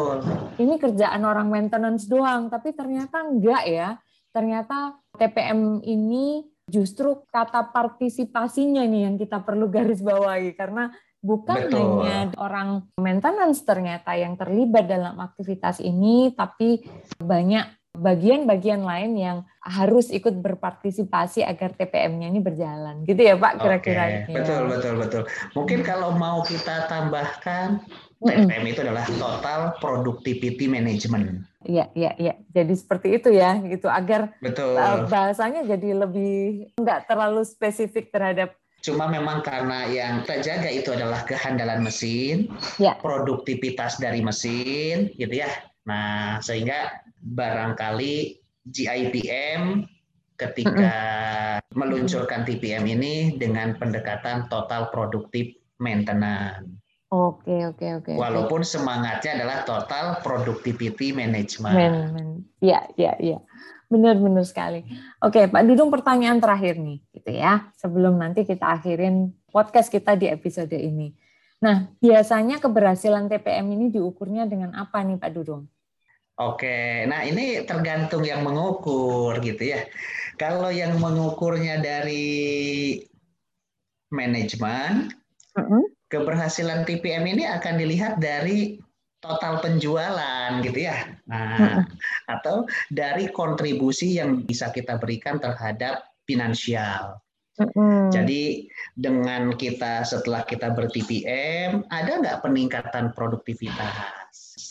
ini 0.58 0.76
kerjaan 0.82 1.22
orang 1.22 1.52
maintenance 1.52 2.10
doang 2.10 2.50
tapi 2.50 2.74
ternyata 2.74 3.22
enggak 3.22 3.64
ya 3.68 3.90
ternyata 4.34 4.98
TPM 5.20 5.86
ini 5.86 6.48
justru 6.70 7.26
kata 7.30 7.70
partisipasinya 7.74 8.86
nih 8.86 9.02
yang 9.10 9.16
kita 9.18 9.42
perlu 9.42 9.70
garis 9.70 10.02
bawahi 10.02 10.54
karena 10.54 10.94
bukan 11.20 11.68
Betul. 11.68 11.78
hanya 11.78 12.32
orang 12.40 12.88
maintenance 12.96 13.62
ternyata 13.68 14.16
yang 14.16 14.40
terlibat 14.40 14.88
dalam 14.88 15.20
aktivitas 15.20 15.84
ini 15.84 16.32
tapi 16.32 16.80
banyak 17.20 17.79
bagian-bagian 17.98 18.86
lain 18.86 19.12
yang 19.18 19.38
harus 19.66 20.14
ikut 20.14 20.38
berpartisipasi 20.40 21.42
agar 21.42 21.74
TPM-nya 21.74 22.30
ini 22.30 22.40
berjalan. 22.40 23.04
Gitu 23.04 23.20
ya 23.20 23.36
Pak 23.36 23.60
kira-kira. 23.60 24.04
Oke, 24.30 24.34
betul, 24.40 24.62
betul, 24.70 24.94
betul. 25.02 25.24
Mungkin 25.58 25.80
kalau 25.82 26.14
mau 26.14 26.46
kita 26.46 26.86
tambahkan, 26.88 27.82
TPM 28.20 28.66
itu 28.68 28.80
adalah 28.84 29.08
Total 29.08 29.62
Productivity 29.80 30.66
Management. 30.70 31.44
Iya, 31.66 31.92
iya, 31.96 32.12
iya. 32.20 32.34
Jadi 32.52 32.74
seperti 32.76 33.20
itu 33.20 33.34
ya, 33.34 33.60
gitu 33.64 33.92
agar 33.92 34.38
betul. 34.40 34.76
Eh, 34.80 34.98
bahasanya 35.08 35.66
jadi 35.68 36.08
lebih 36.08 36.72
nggak 36.80 37.10
terlalu 37.10 37.44
spesifik 37.44 38.12
terhadap 38.14 38.56
Cuma 38.80 39.12
memang 39.12 39.44
karena 39.44 39.92
yang 39.92 40.24
terjaga 40.24 40.72
itu 40.72 40.96
adalah 40.96 41.28
kehandalan 41.28 41.84
mesin, 41.84 42.48
ya. 42.80 42.96
produktivitas 43.04 44.00
dari 44.00 44.24
mesin, 44.24 45.12
gitu 45.20 45.36
ya. 45.36 45.52
Nah, 45.84 46.40
sehingga 46.40 46.88
barangkali 47.22 48.40
GIPM 48.70 49.84
ketika 50.40 50.96
meluncurkan 51.76 52.48
TPM 52.48 52.88
ini 52.88 53.36
dengan 53.36 53.76
pendekatan 53.76 54.48
total 54.48 54.88
produktif 54.90 55.52
maintenance. 55.84 56.80
Oke, 57.10 57.66
oke, 57.66 58.06
oke. 58.06 58.14
Walaupun 58.14 58.62
semangatnya 58.62 59.42
adalah 59.42 59.66
total 59.66 60.22
productivity 60.22 61.10
management. 61.10 62.46
Iya, 62.62 62.86
iya, 62.96 63.14
iya. 63.18 63.40
Benar-benar 63.90 64.46
sekali. 64.46 64.86
Oke, 65.18 65.50
Pak 65.50 65.66
Dudung 65.66 65.90
pertanyaan 65.90 66.38
terakhir 66.38 66.78
nih, 66.78 67.02
gitu 67.10 67.34
ya. 67.34 67.74
Sebelum 67.82 68.22
nanti 68.22 68.46
kita 68.46 68.78
akhirin 68.78 69.34
podcast 69.50 69.90
kita 69.90 70.14
di 70.14 70.30
episode 70.30 70.78
ini. 70.78 71.10
Nah, 71.66 71.90
biasanya 71.98 72.62
keberhasilan 72.62 73.26
TPM 73.26 73.74
ini 73.74 73.90
diukurnya 73.90 74.46
dengan 74.46 74.78
apa 74.78 75.02
nih 75.02 75.18
Pak 75.18 75.32
Dudung? 75.34 75.66
Oke, 76.40 77.04
nah 77.04 77.28
ini 77.28 77.68
tergantung 77.68 78.24
yang 78.24 78.48
mengukur 78.48 79.44
gitu 79.44 79.76
ya. 79.76 79.84
Kalau 80.40 80.72
yang 80.72 80.96
mengukurnya 80.96 81.84
dari 81.84 82.96
manajemen, 84.08 85.12
keberhasilan 86.08 86.88
TPM 86.88 87.28
ini 87.28 87.44
akan 87.44 87.76
dilihat 87.76 88.24
dari 88.24 88.80
total 89.20 89.60
penjualan 89.60 90.64
gitu 90.64 90.80
ya. 90.80 91.12
Nah, 91.28 91.84
atau 92.32 92.64
dari 92.88 93.28
kontribusi 93.36 94.16
yang 94.16 94.48
bisa 94.48 94.72
kita 94.72 94.96
berikan 94.96 95.44
terhadap 95.44 96.08
finansial. 96.24 97.20
Jadi 98.16 98.72
dengan 98.96 99.52
kita 99.54 100.08
setelah 100.08 100.48
kita 100.48 100.72
ber 100.72 100.88
TPM, 100.88 101.84
ada 101.92 102.12
nggak 102.24 102.40
peningkatan 102.42 103.12
produktivitas? 103.12 104.20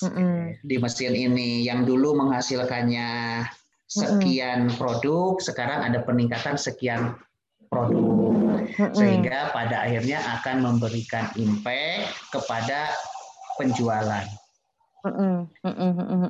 mm-hmm. 0.03 0.62
di 0.62 0.77
mesin 0.79 1.14
ini 1.14 1.66
yang 1.66 1.83
dulu 1.83 2.14
menghasilkannya 2.18 3.42
sekian 3.88 4.68
mm-hmm. 4.68 4.79
produk 4.79 5.40
sekarang 5.40 5.81
ada 5.83 6.05
peningkatan 6.05 6.61
sekian 6.61 7.16
produk 7.72 8.37
mm-hmm. 8.37 8.94
sehingga 8.94 9.51
pada 9.51 9.88
akhirnya 9.88 10.20
akan 10.40 10.62
memberikan 10.62 11.29
impact 11.37 12.14
kepada 12.31 12.92
penjualan. 13.59 14.27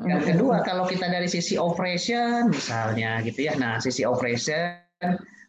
Yang 0.07 0.23
kedua, 0.37 0.61
kalau 0.63 0.85
kita 0.87 1.09
dari 1.09 1.27
sisi 1.27 1.57
operation 1.57 2.53
misalnya 2.53 3.25
gitu 3.25 3.49
ya. 3.49 3.57
Nah, 3.57 3.81
sisi 3.81 4.05
operation 4.05 4.77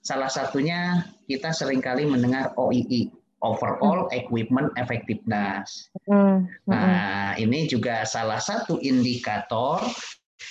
salah 0.02 0.32
satunya 0.32 1.04
kita 1.28 1.52
sering 1.52 1.84
kali 1.84 2.08
mendengar 2.08 2.56
OEE, 2.56 3.12
overall 3.44 4.08
equipment 4.12 4.72
effectiveness. 4.76 5.92
Nah, 6.68 7.36
ini 7.40 7.68
juga 7.68 8.04
salah 8.04 8.40
satu 8.40 8.80
indikator 8.84 9.84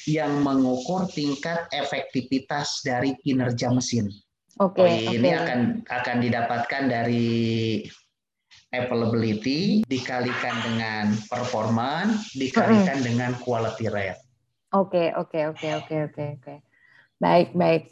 yang 0.08 0.40
mengukur 0.40 1.08
tingkat 1.12 1.68
efektivitas 1.72 2.80
dari 2.84 3.16
kinerja 3.20 3.72
mesin. 3.72 4.08
Oke. 4.58 4.82
Okay, 4.82 5.20
ini 5.20 5.30
okay. 5.32 5.38
akan 5.38 5.61
akan 5.87 6.16
didapatkan 6.18 6.82
dari 6.90 7.28
availability 8.74 9.80
dikalikan 9.88 10.56
dengan 10.61 11.04
performance 11.30 12.32
dikalikan 12.37 13.00
dengan 13.00 13.32
quality 13.40 13.88
rate. 13.88 14.20
Oke, 14.76 15.08
oke, 15.16 15.56
oke, 15.56 15.68
oke, 15.80 15.96
oke, 16.12 16.24
oke. 16.37 16.54
Baik, 17.16 17.56
baik. 17.56 17.88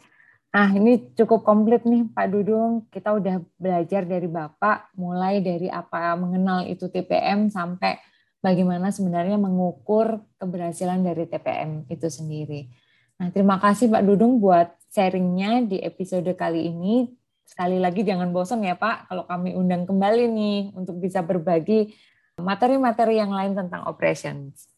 Nah, 0.56 0.72
ini 0.72 1.12
cukup 1.12 1.44
komplit 1.44 1.84
nih 1.84 2.08
Pak 2.16 2.32
Dudung. 2.32 2.88
Kita 2.88 3.12
udah 3.12 3.44
belajar 3.60 4.08
dari 4.08 4.24
Bapak 4.24 4.96
mulai 4.96 5.44
dari 5.44 5.68
apa 5.68 6.16
mengenal 6.16 6.64
itu 6.64 6.88
TPM 6.88 7.52
sampai 7.52 8.00
bagaimana 8.40 8.88
sebenarnya 8.88 9.36
mengukur 9.36 10.16
keberhasilan 10.40 11.04
dari 11.04 11.28
TPM 11.28 11.84
itu 11.92 12.08
sendiri. 12.08 12.72
Nah, 13.20 13.28
terima 13.28 13.60
kasih 13.60 13.92
Pak 13.92 14.00
Dudung 14.08 14.40
buat 14.40 14.72
sharingnya 14.88 15.60
di 15.60 15.76
episode 15.84 16.32
kali 16.32 16.72
ini 16.72 17.12
sekali 17.44 17.76
lagi 17.76 18.00
jangan 18.00 18.32
bosan 18.32 18.64
ya 18.64 18.80
Pak 18.80 19.12
kalau 19.12 19.28
kami 19.28 19.52
undang 19.52 19.84
kembali 19.84 20.24
nih 20.24 20.58
untuk 20.72 20.96
bisa 21.04 21.20
berbagi 21.20 21.92
materi-materi 22.40 23.20
yang 23.20 23.28
lain 23.28 23.52
tentang 23.52 23.84
operations. 23.84 24.72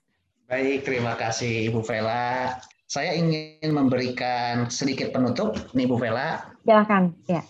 Baik, 0.50 0.82
terima 0.82 1.14
kasih 1.14 1.70
Ibu 1.70 1.86
Vela. 1.86 2.58
Saya 2.88 3.12
ingin 3.20 3.68
memberikan 3.68 4.72
sedikit 4.72 5.12
penutup 5.12 5.60
nih 5.76 5.84
Bu 5.84 6.00
Vela. 6.00 6.40
Silakan, 6.64 7.12
ya. 7.28 7.44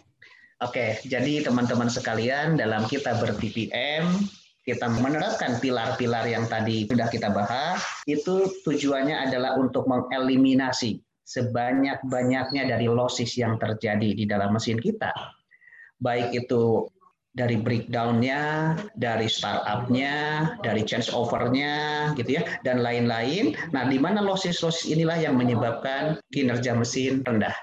Oke, 0.59 0.99
jadi 1.07 1.47
teman-teman 1.47 1.87
sekalian 1.87 2.59
dalam 2.59 2.83
kita 2.91 3.15
ber-TPM 3.23 4.19
kita 4.67 4.85
menerapkan 4.91 5.57
pilar-pilar 5.63 6.29
yang 6.29 6.45
tadi 6.45 6.85
sudah 6.85 7.09
kita 7.09 7.33
bahas, 7.33 7.81
itu 8.05 8.51
tujuannya 8.69 9.31
adalah 9.31 9.57
untuk 9.57 9.89
mengeliminasi 9.89 11.01
sebanyak-banyaknya 11.25 12.69
dari 12.69 12.85
losses 12.85 13.33
yang 13.39 13.57
terjadi 13.57 14.13
di 14.13 14.29
dalam 14.29 14.53
mesin 14.53 14.77
kita. 14.77 15.15
Baik 16.03 16.35
itu 16.45 16.85
dari 17.37 17.61
breakdown-nya, 17.61 18.75
dari 18.97 19.29
startup-nya, 19.29 20.17
dari 20.65 20.83
change 20.83 21.13
over-nya, 21.13 22.11
gitu 22.17 22.41
ya, 22.41 22.43
dan 22.65 22.81
lain-lain. 22.81 23.55
Nah, 23.71 23.87
di 23.87 24.01
mana 24.01 24.25
losses-losses 24.25 24.89
inilah 24.89 25.21
yang 25.21 25.37
menyebabkan 25.37 26.19
kinerja 26.33 26.75
mesin 26.75 27.23
rendah. 27.23 27.55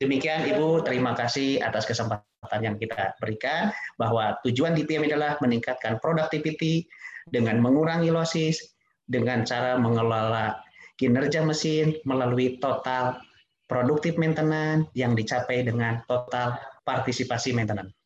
Demikian 0.00 0.48
Ibu, 0.48 0.88
terima 0.88 1.12
kasih 1.12 1.60
atas 1.60 1.84
kesempatan 1.84 2.60
yang 2.64 2.80
kita 2.80 3.12
berikan 3.20 3.68
bahwa 4.00 4.40
tujuan 4.48 4.72
DPM 4.72 5.04
adalah 5.04 5.36
meningkatkan 5.44 6.00
productivity 6.00 6.88
dengan 7.28 7.60
mengurangi 7.60 8.08
losses 8.08 8.72
dengan 9.04 9.44
cara 9.44 9.76
mengelola 9.76 10.56
kinerja 10.96 11.44
mesin 11.44 11.92
melalui 12.08 12.56
total 12.56 13.20
produktif 13.68 14.16
maintenance 14.16 14.88
yang 14.96 15.12
dicapai 15.12 15.68
dengan 15.68 16.00
total 16.08 16.56
partisipasi 16.88 17.52
maintenance. 17.52 17.99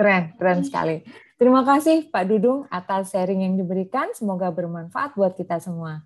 Keren, 0.00 0.32
keren 0.40 0.64
sekali. 0.64 1.04
Terima 1.36 1.60
kasih 1.60 2.08
Pak 2.08 2.24
Dudung 2.24 2.64
atas 2.72 3.12
sharing 3.12 3.44
yang 3.44 3.60
diberikan. 3.60 4.08
Semoga 4.16 4.48
bermanfaat 4.48 5.12
buat 5.12 5.36
kita 5.36 5.60
semua. 5.60 6.00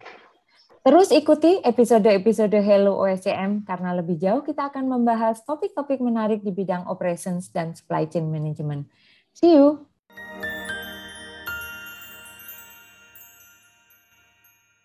Terus 0.82 1.14
ikuti 1.14 1.62
episode-episode 1.62 2.58
Hello 2.58 2.98
OSCM 3.06 3.62
karena 3.62 3.94
lebih 3.94 4.18
jauh 4.18 4.42
kita 4.42 4.66
akan 4.66 4.98
membahas 4.98 5.46
topik-topik 5.46 6.02
menarik 6.02 6.42
di 6.42 6.50
bidang 6.50 6.90
operations 6.90 7.54
dan 7.54 7.70
supply 7.70 8.10
chain 8.10 8.26
management. 8.34 8.90
See 9.30 9.54
you! 9.54 9.93